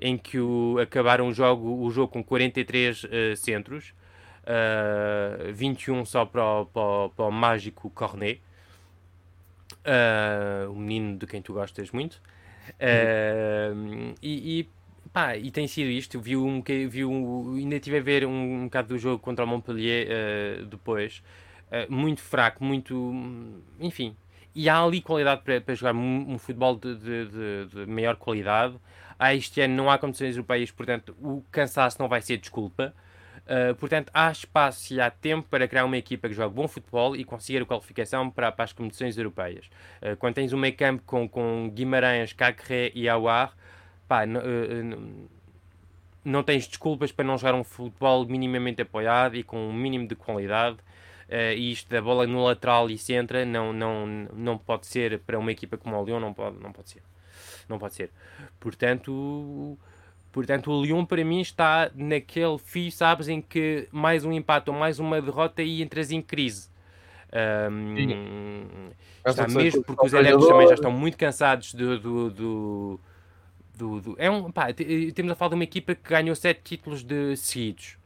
[0.00, 3.94] em que o, acabaram o jogo, o jogo com 43 uh, centros,
[4.44, 8.42] uh, 21 só para o, para, para o mágico Cornet,
[9.84, 12.20] uh, o menino de quem tu gostas muito.
[14.22, 14.68] E, e,
[15.12, 16.20] pá, e tem sido isto.
[16.20, 19.48] Vi um, vi um, ainda estive a ver um, um bocado do jogo contra o
[19.48, 21.22] Montpellier uh, depois.
[21.70, 23.14] Uh, muito fraco, muito.
[23.78, 24.16] Enfim.
[24.54, 28.74] E há ali qualidade para, jogar um, futebol de, de, de, de, maior qualidade.
[29.18, 32.92] Há este ano não há competições europeias, portanto o cansaço não vai ser desculpa.
[33.50, 37.16] Uh, portanto, há espaço e há tempo para criar uma equipa que jogue bom futebol
[37.16, 39.68] e conseguir a qualificação para, para as competições europeias.
[40.00, 43.52] Uh, quando tens um meio campo com, com Guimarães, Cacré e Aouar,
[44.06, 45.28] pá, uh,
[46.24, 50.14] não tens desculpas para não jogar um futebol minimamente apoiado e com um mínimo de
[50.14, 50.76] qualidade.
[51.56, 55.50] e isto da bola no lateral e centra não, não, não pode ser para uma
[55.50, 57.02] equipa como o Lyon, não pode, não pode ser.
[57.68, 58.10] Não pode ser.
[58.60, 59.76] Portanto,
[60.32, 64.76] Portanto, o Lyon para mim está naquele fio, sabes, em que mais um empate ou
[64.76, 66.68] mais uma derrota e entras em crise.
[67.32, 68.90] Um,
[69.24, 71.98] está mesmo porque os adeptos também já estão muito cansados do.
[71.98, 73.00] do, do,
[73.74, 74.68] do, do é um, pá,
[75.14, 77.98] temos a falar de uma equipa que ganhou sete títulos de seguidos.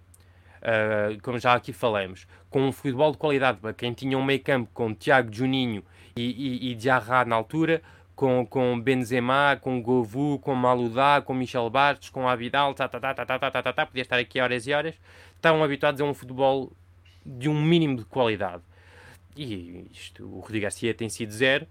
[0.60, 4.40] Uh, como já aqui falamos, com um futebol de qualidade para quem tinha um meio
[4.40, 5.84] campo com Tiago Juninho
[6.16, 7.82] e, e, e Diarra na altura,
[8.14, 13.14] com, com Benzema, com Govou, com Maludá, com Michel Bastos, com Abidal, tá, tá, tá,
[13.14, 14.94] tá, tá, tá, tá, tá, podia estar aqui horas e horas,
[15.34, 16.72] estão habituados a um futebol
[17.24, 18.62] de um mínimo de qualidade.
[19.36, 21.66] E isto, o Rodrigo Garcia tem sido zero.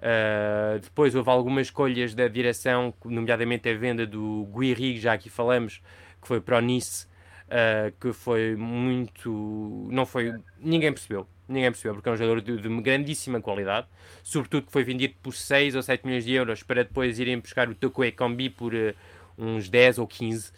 [0.00, 5.80] Uh, depois houve algumas escolhas da direção, nomeadamente a venda do Guiri, já aqui falamos,
[6.20, 7.06] que foi para o Nice,
[7.46, 9.88] uh, que foi muito.
[9.90, 10.34] Não foi.
[10.58, 11.26] Ninguém percebeu.
[11.46, 13.86] Ninguém percebeu, porque é um jogador de, de grandíssima qualidade,
[14.22, 17.68] sobretudo que foi vendido por 6 ou 7 milhões de euros para depois irem buscar
[17.68, 18.94] o Toko Ekambi por uh,
[19.36, 20.52] uns 10 ou 15, uh,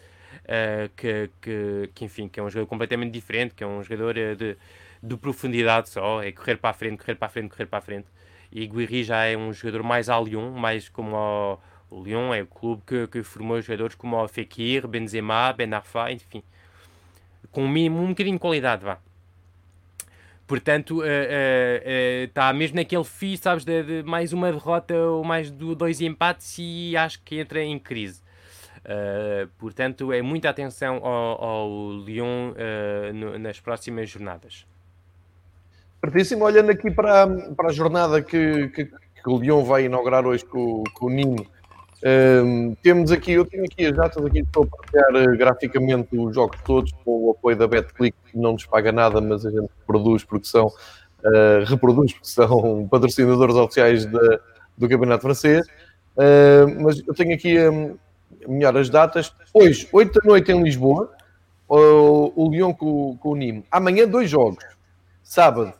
[0.45, 4.15] eh, que, que, que, enfim, que é um jogador completamente diferente, que é um jogador
[4.15, 4.55] uh, de,
[5.03, 7.81] de profundidade só, é correr para a frente, correr para a frente, correr para a
[7.81, 8.07] frente.
[8.49, 12.43] E Guiri já é um jogador mais a Lyon, mais como ao, o Lyon, é
[12.43, 16.41] o clube que, que formou jogadores como o Fekir, Benzema, Ben Arfa, enfim,
[17.51, 18.99] com um mínimo, um bocadinho de qualidade, vá.
[20.47, 21.01] Portanto,
[22.23, 26.55] está mesmo naquele fio, sabes, de, de, mais uma derrota ou mais do, dois empates
[26.57, 28.21] e acho que entra em crise.
[29.57, 32.53] portanto, é muita atenção ao, ao Lyon
[33.13, 34.65] no, nas próximas jornadas.
[35.99, 40.45] Certíssimo, olhando aqui para, para a jornada que, que, que o Lyon vai inaugurar hoje
[40.45, 41.45] com, com o Ninho,
[42.03, 46.35] um, temos aqui, eu tenho aqui as datas aqui, estou a partilhar uh, graficamente os
[46.35, 49.69] jogos todos com o apoio da BetClick, que não nos paga nada, mas a gente
[49.85, 55.65] produz porque são, uh, reproduz porque são patrocinadores oficiais do Campeonato Francês.
[56.15, 57.97] Uh, mas eu tenho aqui um,
[58.47, 59.33] melhor as datas.
[59.53, 61.11] Hoje, 8 da noite em Lisboa,
[61.67, 63.63] o, o Lyon com, com o Nîmes.
[63.71, 64.63] Amanhã, dois jogos.
[65.23, 65.73] Sábado,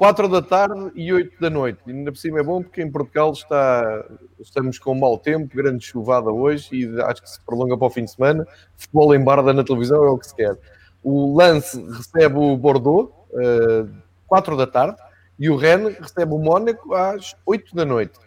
[0.00, 1.78] 4 da tarde e 8 da noite.
[1.86, 4.02] E ainda por cima é bom porque em Portugal está,
[4.40, 8.04] estamos com mau tempo, grande chuvada hoje e acho que se prolonga para o fim
[8.04, 8.46] de semana.
[8.78, 10.56] Futebol em barda na televisão é o que se quer.
[11.02, 13.90] O Lance recebe o Bordeaux, uh,
[14.26, 14.96] 4 da tarde,
[15.38, 18.18] e o Rennes recebe o Mónaco às 8 da noite.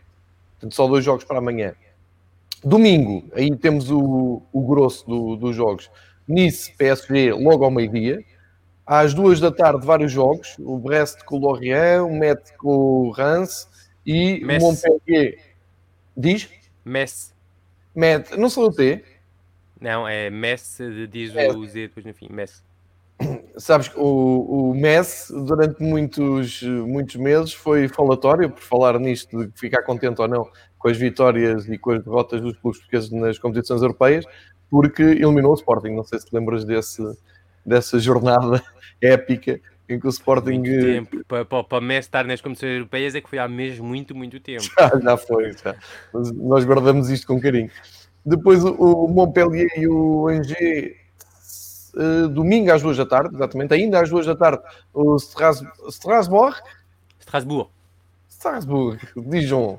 [0.51, 1.73] Portanto, só dois jogos para amanhã.
[2.63, 5.89] Domingo, aí temos o, o grosso do, dos jogos.
[6.27, 8.23] Nice, PSG, logo ao meio-dia.
[8.85, 10.55] Às duas da tarde, vários jogos.
[10.59, 13.67] O Brest com o Lorient, o Met com o Reims
[14.05, 15.39] e o Montpellier.
[16.15, 16.49] Diz?
[16.83, 17.33] Metz.
[17.95, 18.35] Met.
[18.37, 19.03] Não sou o T?
[19.79, 20.79] Não, é Metz,
[21.09, 21.49] diz é.
[21.49, 22.27] o Z depois no fim.
[22.29, 22.63] Metz.
[23.57, 29.59] Sabes que o, o Messi, durante muitos, muitos meses, foi falatório, por falar nisto, de
[29.59, 33.39] ficar contente ou não com as vitórias e com as derrotas dos clubes portugueses nas
[33.39, 34.25] competições europeias,
[34.69, 35.91] porque eliminou o Sporting.
[35.91, 37.01] Não sei se te lembras desse,
[37.65, 38.61] dessa jornada
[39.01, 40.59] épica em que o Sporting.
[40.59, 41.25] Muito tempo.
[41.25, 44.39] Para, para, para Messi estar nas competições europeias é que foi há mesmo muito, muito
[44.39, 44.63] tempo.
[44.77, 45.75] Já, já foi, já.
[46.13, 47.69] Mas nós guardamos isto com carinho.
[48.25, 54.09] Depois o, Montpellier e o Angers, uh, domingo às duas da tarde, exatamente, ainda às
[54.09, 56.57] duas da tarde, o Strasbourg.
[57.19, 57.69] Strasbourg.
[58.29, 59.77] Strasbourg, Dijon.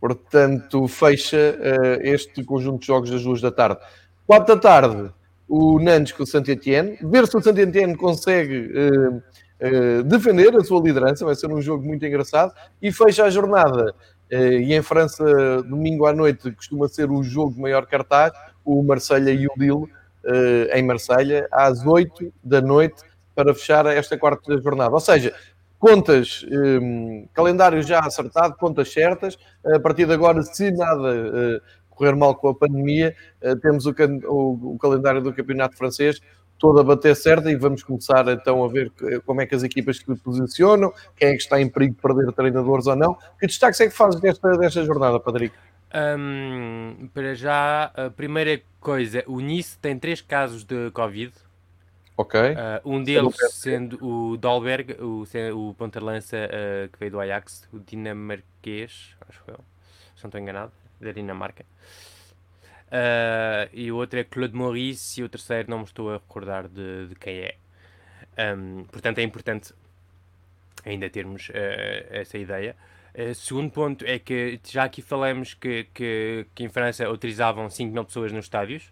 [0.00, 3.80] Portanto, fecha uh, este conjunto de jogos das duas da tarde.
[4.26, 5.10] Quatro da tarde,
[5.48, 10.82] o Nantes com o Saint-Etienne, ver se o Saint-Etienne consegue uh, uh, defender a sua
[10.82, 13.94] liderança, vai ser um jogo muito engraçado, e fecha a jornada.
[14.32, 15.24] Uh, e em França,
[15.62, 18.32] domingo à noite, costuma ser o jogo de maior cartaz,
[18.64, 19.86] o Marselha e o Lille,
[20.72, 23.00] em Marselha, às 8 da noite,
[23.32, 24.92] para fechar esta quarta jornada.
[24.92, 25.32] Ou seja,
[25.78, 31.62] contas, um, calendário já acertado, contas certas, a partir de agora, se nada
[31.96, 33.94] correr mal com a pandemia, uh, temos o,
[34.28, 36.20] o, o, calendário do campeonato francês
[36.58, 38.90] todo a bater certo e vamos começar então a ver
[39.24, 42.32] como é que as equipas se posicionam, quem é que está em perigo de perder
[42.32, 43.16] treinadores ou não.
[43.38, 45.56] Que destaque é que fazes desta, desta jornada, Padrico?
[45.94, 51.32] Um, para já, a primeira coisa, o Nice tem três casos de Covid.
[52.16, 52.40] Ok.
[52.40, 55.24] Uh, um deles sendo o Dolberg, o,
[55.54, 59.60] o ponta-lança uh, que veio do Ajax, o dinamarquês, acho que eu,
[60.16, 61.64] se não estou enganado da Dinamarca.
[62.86, 66.68] Uh, e o outro é Claude Maurice e o terceiro não me estou a recordar
[66.68, 67.56] de, de quem é.
[68.38, 69.72] Um, portanto, é importante
[70.84, 71.52] ainda termos uh,
[72.10, 72.76] essa ideia.
[73.14, 77.92] Uh, segundo ponto é que já aqui falamos que, que, que em França autorizavam 5
[77.92, 78.84] mil pessoas nos estádios.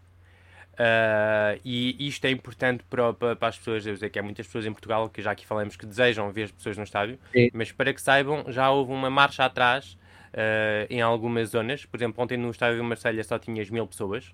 [0.72, 4.44] Uh, e isto é importante para, para, para, as pessoas, eu sei que há muitas
[4.44, 7.48] pessoas em Portugal que já aqui falamos que desejam ver as pessoas no estádio, Sim.
[7.52, 9.96] mas para que saibam, já houve uma marcha atrás
[10.34, 11.84] uh, em algumas zonas.
[11.84, 14.26] Por exemplo, ontem no estádio de Marselha só tinhas mil pessoas.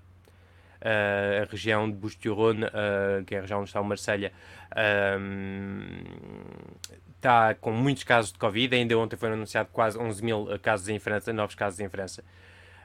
[0.81, 4.33] Uh, a região de Bustilhone, uh, que é a região onde está o Marselha,
[7.15, 8.75] está com muitos casos de Covid.
[8.75, 12.23] Ainda ontem foram anunciados quase 11 mil casos em França, novos casos em França.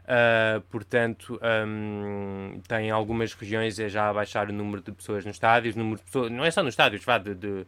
[0.06, 5.74] Uh, portanto, um, tem algumas regiões a já baixar o número de pessoas nos estádios,
[5.74, 7.66] número de pessoas, não é só nos estádios, vá, de, de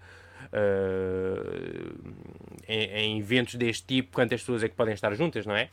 [0.53, 1.93] uh,
[2.67, 5.69] em, em, eventos deste tipo, quantas pessoas é que podem estar juntas, não é?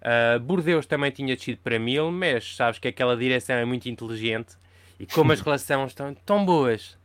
[0.00, 4.56] Uh, Bordeus também tinha descido para mil, mas sabes que aquela direção é muito inteligente
[4.98, 6.98] e como as relações estão tão boas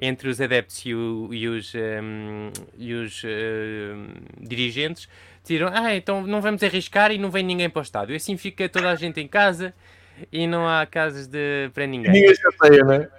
[0.00, 3.28] entre os adeptos e, o, e os, um, e os uh,
[4.40, 5.06] dirigentes,
[5.42, 8.16] decidiram, ah, então não vamos arriscar e não vem ninguém para o estádio.
[8.16, 9.74] Assim fica toda a gente em casa
[10.32, 12.12] e não há casas de, para ninguém.
[12.12, 13.10] Ninguém chateia, não é?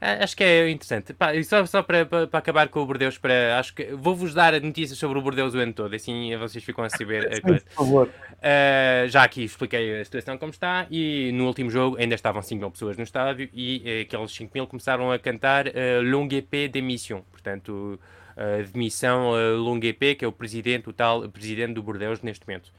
[0.00, 1.12] É, acho que é interessante.
[1.12, 4.32] Pá, e só, só para, para, para, acabar com o Bordeus, para, acho que vou-vos
[4.32, 7.34] dar notícias sobre o Bordeus o ano todo, assim vocês ficam a saber.
[7.34, 8.08] Sim, por favor.
[8.08, 12.60] Uh, já aqui expliquei a situação como está e no último jogo ainda estavam 5
[12.60, 15.72] mil pessoas no estádio e uh, aqueles 5 mil começaram a cantar uh,
[16.04, 17.98] Longue Épée démission, portanto,
[18.36, 19.80] uh, demissão uh,
[20.16, 22.72] que é o presidente, o tal presidente do Bordeus neste momento.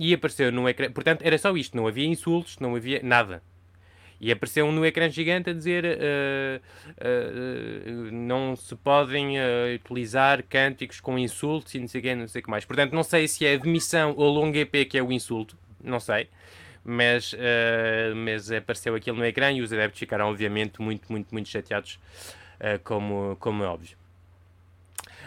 [0.00, 3.42] e apareceu no ecrã, portanto, era só isto, não havia insultos, não havia nada
[4.22, 6.62] E apareceu um no ecrã gigante a dizer uh,
[6.96, 9.34] uh, não se podem
[9.74, 12.64] utilizar cânticos com insultos e não sei o que, não sei o que mais.
[12.64, 15.98] Portanto, não sei se é a demissão ou longo EP que é o insulto, não
[15.98, 16.28] sei.
[16.84, 17.34] Mas,
[18.16, 21.98] mas apareceu aquilo no ecrã e os adeptos ficaram, obviamente, muito, muito, muito chateados,
[22.84, 23.96] como, como é óbvio.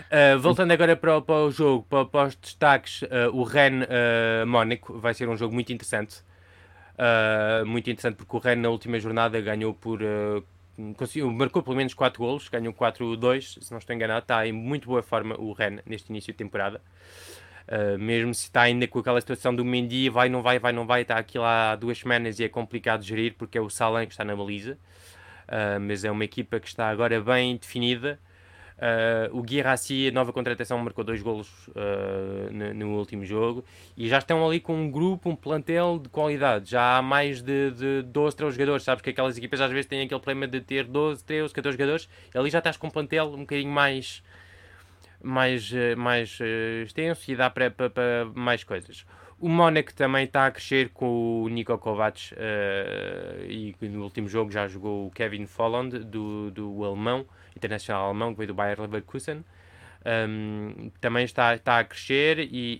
[0.06, 4.46] Uh, voltando agora para, para, o jogo, para, para os destaques, uh, o Ren uh,
[4.46, 6.18] Mónaco vai ser um jogo muito interessante.
[7.66, 10.00] Muito interessante porque o Ren na última jornada ganhou por.
[10.98, 14.24] conseguiu, marcou pelo menos 4 golos, ganhou 4-2, se não estou enganado.
[14.24, 16.82] Está em muito boa forma o Ren neste início de temporada.
[18.00, 21.02] mesmo se está ainda com aquela situação do Mendy, vai, não vai, vai, não vai,
[21.02, 24.14] está aqui lá há duas semanas e é complicado gerir porque é o Salan que
[24.14, 24.78] está na baliza.
[25.82, 28.20] mas é uma equipa que está agora bem definida
[28.76, 33.64] Uh, o Guirassi, a nova contratação, marcou dois golos uh, no, no, último jogo
[33.96, 36.72] e já estão ali com um grupo, um plantel de qualidade.
[36.72, 38.84] Já há mais de, de 12, 13 jogadores.
[38.84, 42.10] Sabes que aquelas equipas às vezes têm aquele problema de ter 12, 13, 14 jogadores.
[42.34, 44.22] Ali já estás com um plantel um bocadinho mais,
[45.24, 46.38] mais, ah, mais
[46.84, 47.72] extenso e dá para,
[48.34, 49.06] mais coisas.
[49.40, 54.52] O Mónaco também está a crescer com o Nico Kovacs uh, e no último jogo
[54.52, 59.44] já jogou o Kevin Folland do, do alemão internacional alemão que veio do Bayer Leverkusen.
[60.06, 62.80] Um, também está, está a crescer e,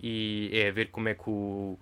[0.52, 1.80] e, é a ver como é que o,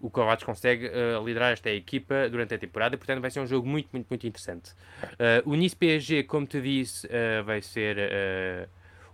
[0.00, 3.66] o Kovacs consegue uh, liderar esta equipa durante a temporada, portanto vai ser um jogo
[3.66, 4.70] muito, muito, muito interessante.
[5.02, 8.68] Uh, o Nice PSG, como te disse, uh, vai ser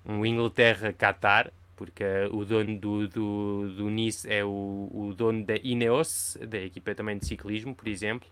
[0.04, 6.38] um Inglaterra-Qatar, porque o dono do, do, do Nice é o, o, dono da Ineos,
[6.46, 8.28] da equipa também de ciclismo, por exemplo.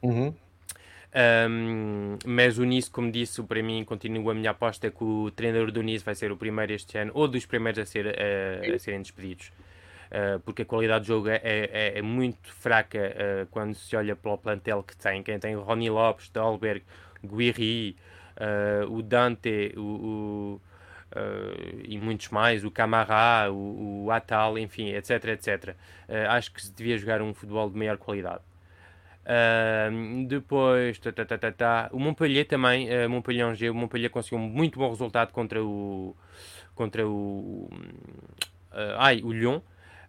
[0.00, 0.34] Uhum.
[1.14, 5.70] Um, mas o Nice, como disse, para mim continua a minha aposta que o treinador
[5.70, 8.78] do Nice vai ser o primeiro este ano, ou dos primeiros a, ser, a, a
[8.78, 9.52] serem despedidos.
[10.12, 14.14] Uh, porque a qualidade de jogo é, é, é muito fraca uh, quando se olha
[14.14, 15.22] para o plantel que tem.
[15.22, 16.82] Quem tem Ronnie Lopes, Dalberg,
[17.24, 17.96] Guiri,
[18.36, 20.60] uh, o Dante, o, o
[21.84, 25.76] e muitos mais, o Camará, o, o Atal, enfim, etc, etc.
[26.26, 28.40] acho que se devia jogar um futebol de maior qualidade.
[29.22, 34.10] Uh, depois, tá, tá, tá, tá, tá, o Montpellier também, uh, Montpellier Angers, o Montpellier
[34.10, 36.16] conseguiu um muito bom resultado contra o
[36.74, 37.70] contra o
[38.72, 39.60] uh, ai, o Lyon.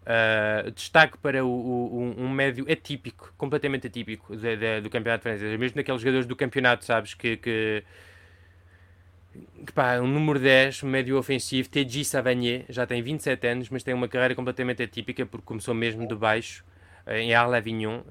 [0.04, 5.58] Uh, destaque para o, o, um médio atípico, completamente atípico de, de, do campeonato francês,
[5.58, 7.84] mesmo daqueles jogadores do campeonato, sabes, que, que,
[9.74, 14.10] pá, um número 10, médio ofensivo, TG Savanier, já tem 27 anos, mas tem uma
[14.10, 16.66] carreira completamente atípica porque começou mesmo de baixo
[17.08, 18.02] em Arles Avignon,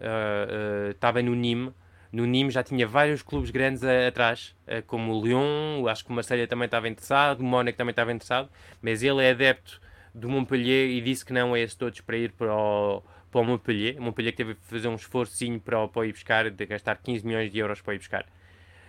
[0.91, 1.73] estava uh, uh, no Nîmes.
[2.13, 4.55] No Nîmes já tinha vários clubes grandes atrás,
[4.87, 8.51] como o Lyon, acho que o Marselha também estava interessado, o Mónaco também estava interessado,
[8.83, 9.81] mas ele é adepto
[10.15, 13.45] do Montpellier e disse que não é esse todos para ir para o, para o
[13.45, 13.99] Montpellier.
[13.99, 17.51] O Montpellier teve que fazer um esforço para, para ir buscar, de gastar 15 milhões
[17.51, 18.27] de euros para ir buscar.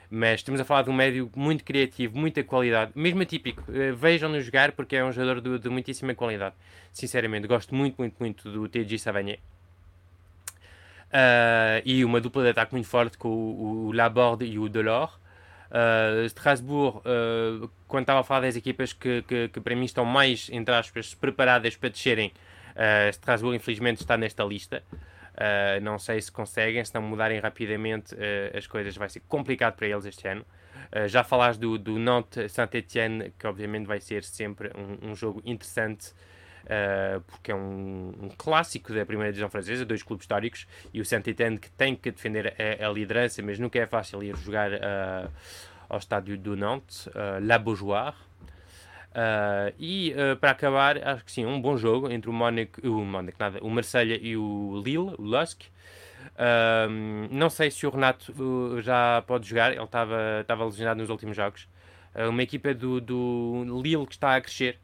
[0.10, 3.64] Mas estamos a falar de um médio muito criativo, muita qualidade, mesmo atípico.
[3.95, 6.56] Vejam-no jogar porque é um jogador de, de muitíssima qualidade.
[6.91, 9.39] Sinceramente, gosto muito, muito, muito do TG Savanier.
[11.14, 15.14] Uh, e uma dupla de ataque muito forte com o, o Laborde e o Delors.
[15.70, 20.05] Uh, Strasbourg, uh, quando estava a falar das equipas que, que, que, para mim estão
[20.05, 22.32] mais, entre aspas, preparadas para descerem,
[22.76, 24.84] uh, Strasbourg infelizmente está nesta lista.
[25.84, 28.16] não sei se conseguem, se não mudarem rapidamente
[28.55, 30.45] as coisas vai ser complicado para eles este ano.
[31.07, 36.14] já falaste do, do Nantes Saint-Etienne, que obviamente vai ser sempre um, um jogo interessante
[36.64, 41.05] uh, porque é um, um, clássico da primeira divisão francesa, dois clubes históricos, e o
[41.05, 45.32] Saint-Étienne que tem que defender a, a, liderança, mas nunca é fácil ir jogar uh,
[45.89, 47.11] ao estádio do Nantes, uh,
[47.41, 48.16] La Beaujoire.
[49.14, 53.05] Uh, e uh, para acabar, acho que sim, um bom jogo entre o Mónaco, o
[53.05, 55.61] Mónaco, nada, o Marselha e o Lille, o Lusk.
[56.34, 58.34] Uh, não sei se o Renato
[58.82, 61.68] já pode jogar, ele estava lesionado nos últimos jogos.
[62.28, 64.80] uma equipa do, do Lille que está a crescer,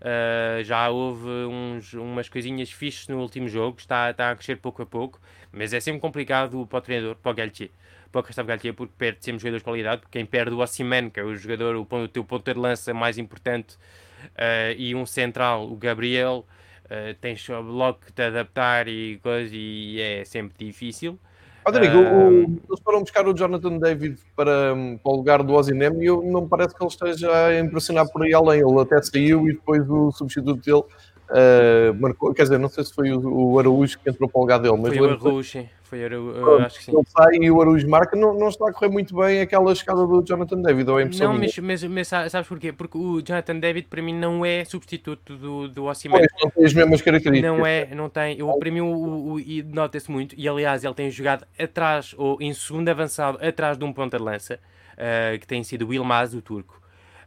[0.00, 4.82] Uh, já houve uns, umas coisinhas fixes no último jogo, está, está a crescer pouco
[4.82, 5.18] a pouco,
[5.50, 7.70] mas é sempre complicado para o treinador, para o Galtier,
[8.12, 11.08] para o Gustavo Galtier, porque perde sempre jogadores de qualidade, porque quem perde o Ossiman,
[11.08, 15.06] que é o jogador, o, o teu ponto de lança mais importante, uh, e um
[15.06, 16.46] central, o Gabriel,
[16.84, 21.18] uh, tens logo que te adaptar e coisa, e é sempre difícil.
[21.66, 22.60] Rodrigo, uh...
[22.68, 26.42] eles foram buscar o Jonathan David para, para o lugar do Ozinem e eu, não
[26.42, 28.60] me parece que ele esteja a impressionar por aí além.
[28.60, 30.84] Ele até saiu e depois o substituto dele
[31.28, 34.42] Uh, marcou, quer dizer, não sei se foi o, o Araújo que entrou para o
[34.42, 35.68] lugar dele, mas foi o Araújo, sim.
[35.82, 36.92] Foi Araújo, acho que sim.
[36.92, 40.06] Ele sai e o Araújo marca, não, não está a correr muito bem aquela escada
[40.06, 42.72] do Jonathan David, ou é Não, mas, mas, mas, sabes porquê?
[42.72, 46.26] Porque o Jonathan David para mim não é substituto do, do Osimhen.
[46.42, 47.56] não tem as mesmas características.
[47.56, 48.38] Não é, não tem.
[48.38, 49.40] Eu, para mim, o, o, o
[49.72, 53.92] nota-se muito, e aliás, ele tem jogado atrás, ou em segundo avançado, atrás de um
[53.92, 54.60] ponta de lança,
[54.92, 56.80] uh, que tem sido o Ilmaz, o turco.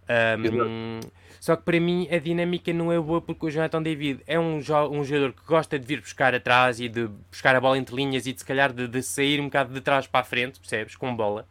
[0.09, 0.99] Um,
[1.39, 4.59] só que para mim a dinâmica não é boa porque o Jonathan David é um,
[4.59, 7.95] jo um jogador que gosta de vir buscar atrás e de buscar a bola entre
[7.95, 10.59] linhas e de se calhar de, de sair um bocado de trás para a frente,
[10.59, 10.95] percebes?
[10.95, 11.47] Com bola.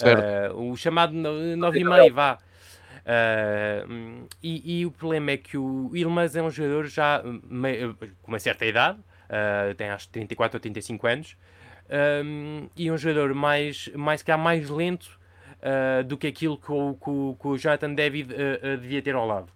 [0.00, 2.38] Uh, o chamado 9 e meio, vá.
[3.04, 8.32] Uh, e, e, o problema é que o Ilmaz é um jogador já meio, com
[8.32, 11.36] uma certa idade, uh, tem acho 34 ou 35 anos,
[12.24, 15.20] um, e um jogador mais, mais, que mais lento
[15.64, 19.14] uh, do que aquilo que o, que o, que o Jonathan David uh, devia ter
[19.14, 19.48] ao lado.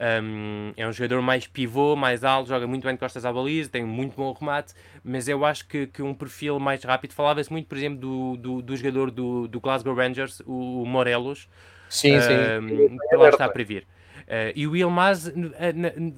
[0.00, 3.70] Um, é um jogador mais pivô, mais alto, joga muito bem de costas à baliza,
[3.70, 4.74] tem um muito bom remate,
[5.04, 7.12] mas eu acho que, que um perfil mais rápido.
[7.12, 11.48] Falava-se muito, por exemplo, do, do, do jogador do, do, Glasgow Rangers, o Morelos,
[11.88, 12.98] sim, sim.
[13.08, 13.86] que lá está para vir.
[14.22, 15.32] Uh, e o Ilmaz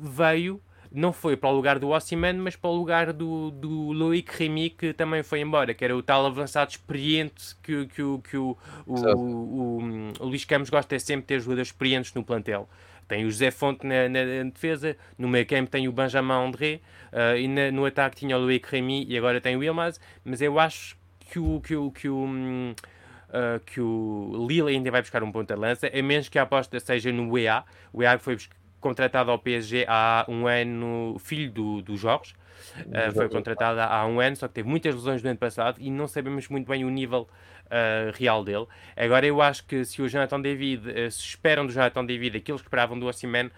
[0.01, 0.61] veio
[0.97, 4.71] não foi para o lugar do Ossiman, mas para o lugar do, do Loic Remy,
[4.71, 8.57] que também foi embora, que era o tal avançado experiente que, que, que, que o,
[8.87, 12.67] o, o, o, Luís Campos gosta é sempre de ter jogadores experientes no plantel.
[13.07, 16.81] Tem o José Fonte na, na, na defesa, no meio campo tem o Benjamin André,
[17.13, 20.41] uh, e na, no ataque tinha o Loic Remy e agora tem o Wilmaz, mas
[20.41, 25.23] eu acho que o, que o, que o, uh, que o Lille ainda vai buscar
[25.23, 27.65] um ponta de lança, a menos que a aposta seja no EA.
[27.93, 28.39] O EA foi
[28.87, 32.34] contratado ao PSG há um ano, filho do, do Jorge,
[32.81, 35.91] uh, foi contratado há um ano, só que teve muitas lesões no ano passado e
[35.91, 37.29] não sabemos muito bem o nível
[37.67, 38.67] uh, real dele.
[38.97, 42.59] Agora, eu acho que se o Jonathan David, uh, se esperam do Jonathan David aquilo
[42.59, 43.51] que esperavam do Osimhen,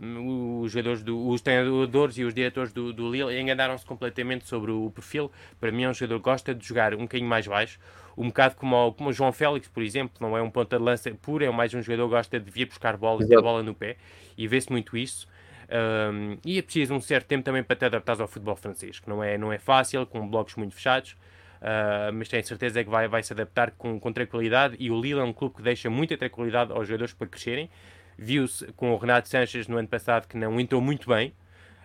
[0.00, 4.90] os jogadores, do, os treinadores e os diretores do, do Lille enganaram-se completamente sobre o
[4.90, 5.30] perfil.
[5.60, 7.78] Para mim é um jogador que gosta de jogar um bocadinho mais baixo,
[8.16, 10.82] um bocado como o, como o João Félix, por exemplo, não é um ponta de
[10.82, 13.62] lança puro, é mais um jogador que gosta de vir buscar bola e ter bola
[13.62, 13.96] no pé,
[14.36, 15.28] e vê-se muito isso.
[15.70, 19.08] Um, e é preciso um certo tempo também para te adaptar ao futebol francês, que
[19.08, 21.12] não é, não é fácil, com blocos muito fechados,
[21.60, 24.76] uh, mas tenho certeza que vai, vai se adaptar com, com tranquilidade.
[24.78, 27.70] E o Lille é um clube que deixa muita tranquilidade aos jogadores para crescerem.
[28.16, 31.34] Viu-se com o Renato Sanches no ano passado que não entrou muito bem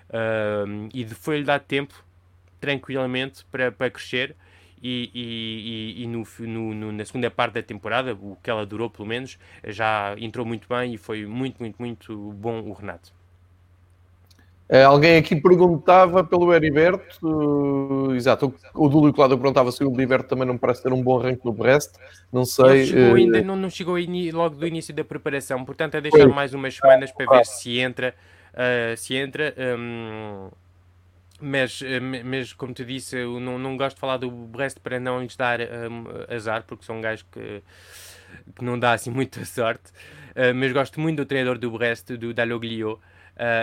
[0.10, 2.04] uh, e foi-lhe dado tempo
[2.60, 4.36] tranquilamente para, para crescer
[4.82, 6.24] e, e, e no,
[6.74, 10.68] no, na segunda parte da temporada, o que ela durou pelo menos, já entrou muito
[10.70, 13.19] bem e foi muito, muito, muito bom o Renato.
[14.70, 19.92] Uh, alguém aqui perguntava pelo Heriberto, uh, exato, o, o Dúlio Cláudio perguntava se o
[19.92, 21.96] Heriberto também não parece ter um bom arranque no Brest,
[22.32, 22.86] não sei.
[22.86, 23.16] Chegou uh...
[23.16, 23.96] ainda, não, não chegou
[24.32, 28.14] logo do início da preparação, portanto é deixar mais umas semanas para ver se entra,
[28.96, 30.50] se entra, um,
[31.42, 35.00] mas, eh, mas como te disse, eu não, não gosto de falar do Brest para
[35.00, 37.64] não lhes dar um, azar, porque são um gajo que,
[38.56, 39.92] que não dá assim muita sorte.
[40.32, 42.94] Uh, mas gosto muito do treinador do Brest, do Dalloglio.
[42.94, 43.00] Uh,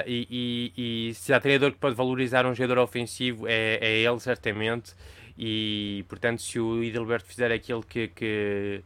[0.06, 4.18] e, e, e, se há treinador que pode valorizar um jogador ofensivo, é, é ele,
[4.20, 4.94] certamente.
[5.38, 8.82] E portanto, se o Idilberto fizer aquilo que, que,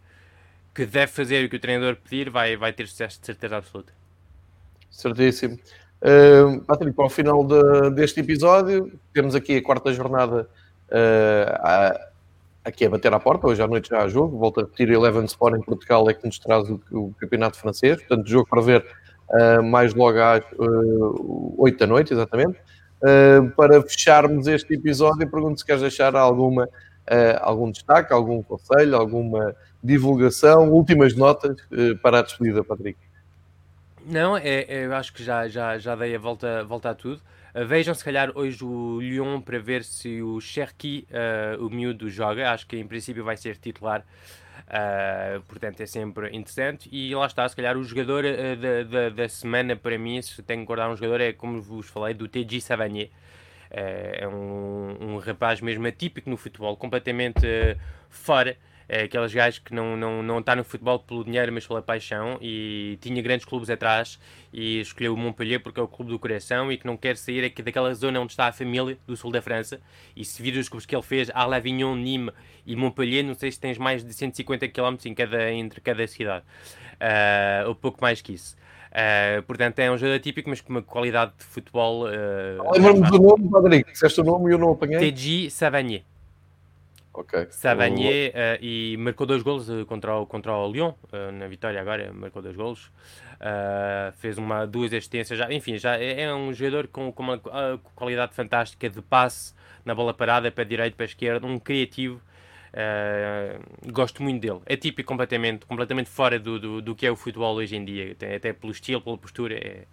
[0.74, 3.92] que deve fazer e que o treinador pedir, vai, vai ter sucesso de certeza absoluta.
[4.90, 5.58] Certíssimo.
[6.02, 10.48] Uh, Patrick, para o final de, deste episódio, temos aqui a quarta jornada
[10.88, 12.08] uh, a,
[12.64, 13.46] aqui a bater à porta.
[13.46, 14.38] Hoje à noite já há jogo.
[14.38, 17.98] Volto a repetir: Eleven Sport em Portugal é que nos traz o, o campeonato francês.
[17.98, 18.86] Portanto, jogo para ver
[19.30, 22.58] uh, mais logo às uh, 8 da noite, exatamente.
[23.02, 26.68] Uh, para fecharmos este episódio, pergunto se queres deixar alguma,
[27.40, 31.56] algum destaque, algum conselho, alguma divulgação, últimas notas
[32.02, 32.98] para a despedida, Patrick.
[34.06, 37.20] Não, é, é, eu acho que já, já, já dei a volta, volta a tudo.
[37.54, 42.08] Uh, vejam se calhar hoje o Lyon para ver se o Cherki, uh, o miúdo,
[42.08, 42.50] joga.
[42.52, 44.04] Acho que em princípio vai ser titular.
[44.70, 46.88] Uh, portanto é sempre interessante.
[46.92, 50.60] E lá está, se calhar o jogador da, da, da, semana para mim, se tenho
[50.60, 53.10] que guardar um jogador, é como vos falei, do TG Savanier.
[53.68, 57.76] é um, um rapaz mesmo atípico no futebol, completamente
[58.08, 58.56] fora
[58.92, 62.36] é aqueles gajos que não, não, não está no futebol pelo dinheiro, mas pela paixão
[62.40, 64.18] e tinha grandes clubes atrás
[64.52, 67.44] e escolheu o Montpellier porque é o clube do coração e que não quer sair
[67.44, 69.80] aqui daquela zona onde está a família do sul da França
[70.16, 72.34] e se vir os clubes que ele fez, à Lavignon, Nîmes
[72.66, 76.44] e Montpellier, não sei se tens mais de 150 km em cada, entre cada cidade,
[76.96, 78.56] uh, ou pouco mais que isso.
[78.90, 82.06] Uh, portanto, é um jogador típico, mas com uma qualidade de futebol.
[82.08, 83.92] Uh, Lembra-me do nome, Rodrigo.
[83.92, 84.98] Disseste o nome e eu não apanhei.
[84.98, 86.02] TG Savanier.
[87.12, 87.48] Ok.
[87.50, 92.12] Savanier uh, e marcou dois golos contra o, contra o Lyon, uh, na vitória agora,
[92.12, 92.86] marcou dois golos.
[93.40, 97.38] Uh, fez uma, duas assistências, já, enfim, já é, é um jogador com, com uma
[97.96, 99.54] qualidade fantástica de passe
[99.84, 102.20] na bola parada para a direita, para a esquerda, um criativo.
[103.92, 104.60] gosto muito dele.
[104.66, 108.12] É típico completamente, completamente fora do, do, do, que é o futebol hoje em dia,
[108.12, 109.54] até, até pelo estilo, pela postura.
[109.54, 109.84] É...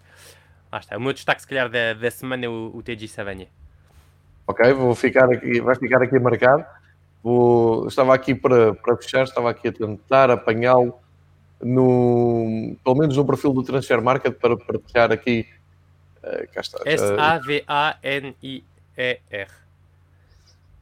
[0.78, 0.98] Está.
[0.98, 3.48] O meu destaque, se calhar, da, da semana é o, o TG Savanier.
[4.46, 6.66] Ok, vou ficar aqui, vai ficar aqui marcado.
[7.24, 10.94] Vou, estava aqui para, para fechar, estava aqui a tentar apanhá-lo
[11.62, 15.46] no, pelo menos no perfil do Transfer Market para partilhar aqui.
[16.24, 16.80] Uh, cá está.
[16.86, 17.48] S-A-V-A-N-I-E-R.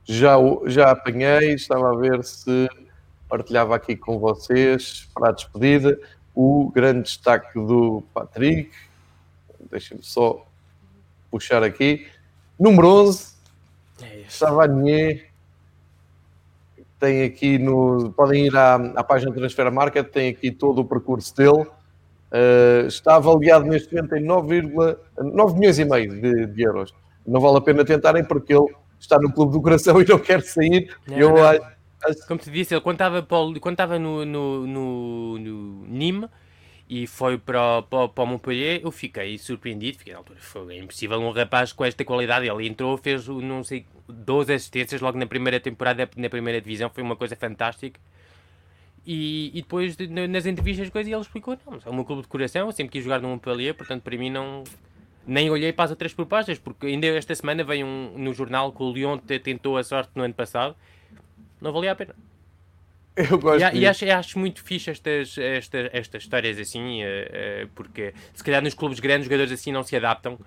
[0.08, 0.36] Já,
[0.68, 2.70] já apanhei, estava a ver se
[3.28, 6.00] partilhava aqui com vocês para a despedida
[6.36, 8.72] o grande destaque do Patrick.
[9.72, 10.46] Deixem-me só
[11.32, 12.08] puxar aqui.
[12.60, 13.34] Número 11,
[14.02, 15.32] é Savanier
[17.06, 18.12] tem aqui no.
[18.14, 21.62] Podem ir à, à página de Transfer Market, tem aqui todo o percurso dele.
[21.62, 26.94] Uh, está avaliado neste momento em 9,9 milhões e meio de, de, euros.
[27.26, 30.42] Não vale a pena tentarem porque ele está no clube do coração e não quer
[30.42, 30.92] sair.
[31.08, 31.44] Não, eu não.
[31.46, 32.28] Acho...
[32.28, 36.30] Como te disse, ele quando estava, quando estava no, no, no, no Nîmes
[36.90, 41.20] e foi para, para, para o Montpellier, eu fiquei surpreendido, fiquei na altura, foi impossível
[41.20, 45.60] um rapaz com esta qualidade, ele entrou, fez não sei 12 assistências logo na primeira
[45.60, 48.00] temporada, na primeira divisão, foi uma coisa fantástica.
[49.06, 52.94] E, e depois nas entrevistas coisas ele explicou, não, é meu clube de coração, sempre
[52.94, 54.64] quis jogar no Montpellier, portanto para mim não
[55.28, 58.82] nem olhei para as outras propostas, porque ainda esta semana veio um, no jornal que
[58.82, 60.76] o Lyon tentou a sorte no ano passado,
[61.62, 62.16] não valia a pena.
[63.16, 67.68] Eu gosto e, e acho, acho, muito fixe estas, estas, estas histórias assim, uh, uh,
[67.74, 70.38] porque se calhar nos clubes grandes os jogadores assim não se adaptam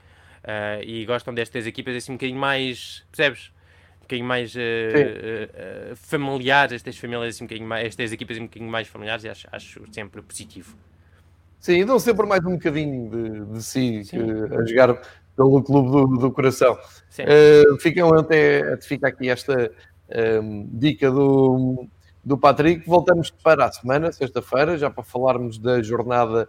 [0.45, 3.53] uh, e gostam destas equipas assim um bocadinho mais, percebes?
[3.99, 4.55] Um bocadinho mais
[5.97, 9.47] familiares, estas famílias assim um bocadinho mais, estas equipas um bocadinho mais familiares e acho,
[9.53, 10.75] acho sempre positivo.
[11.61, 14.99] Sim, dão sempre mais um bocadinho de, de si que, a jogar
[15.37, 16.73] pelo clube do, do coração.
[16.73, 19.71] Uh, fica, até, fica aqui esta
[20.73, 21.87] dica do
[22.29, 22.87] do Patrick.
[22.87, 26.47] Voltamos para a semana, sexta-feira, já para falarmos da jornada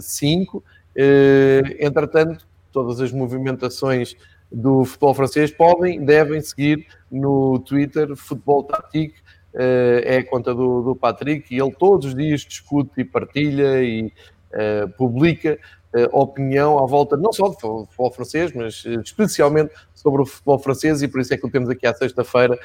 [0.00, 0.58] 5.
[0.58, 0.62] Uh,
[0.94, 4.16] eh, eh, entretanto, todas as movimentações
[4.50, 9.14] do futebol francês podem, devem seguir no Twitter Futebol Tático,
[9.54, 13.82] uh, é a conta do, do Patrick, e ele todos os dias discute e partilha
[13.82, 14.12] e
[14.52, 15.58] uh, publica
[15.94, 20.58] uh, opinião à volta não só do futebol francês, mas uh, especialmente sobre o futebol
[20.58, 22.58] francês, e por isso é que o temos aqui à sexta-feira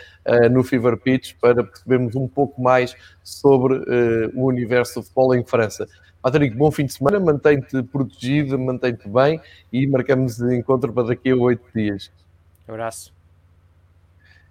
[0.52, 3.76] no Fever Pitch para percebermos um pouco mais sobre
[4.34, 5.88] o universo do futebol em França.
[6.22, 9.40] Patrick, bom fim de semana, mantém-te protegido, mantém-te bem
[9.72, 12.12] e marcamos encontro para daqui a oito dias.
[12.68, 13.18] abraço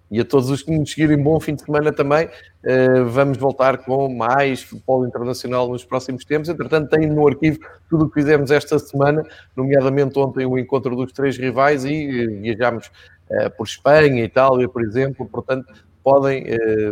[0.09, 2.27] e a todos os que nos seguirem, bom fim de semana também.
[2.63, 6.49] Uh, vamos voltar com mais futebol internacional nos próximos tempos.
[6.49, 7.59] Entretanto, tem no arquivo
[7.89, 9.23] tudo o que fizemos esta semana,
[9.55, 12.87] nomeadamente ontem o encontro dos três rivais e uh, viajámos
[13.29, 15.25] uh, por Espanha, Itália, por exemplo.
[15.25, 15.73] Portanto,
[16.09, 16.45] podem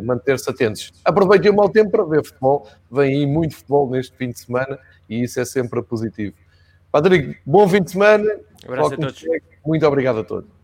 [0.03, 0.91] manter-se atentos.
[1.05, 2.67] Aproveitem o mau tempo para ver futebol.
[2.91, 4.77] Vem aí muito futebol neste fim de semana
[5.09, 6.35] e isso é sempre positivo.
[6.91, 8.25] Patrick, bom fim de semana.
[8.67, 9.25] Um abraço a todos.
[9.65, 10.54] Muito obrigado a todos.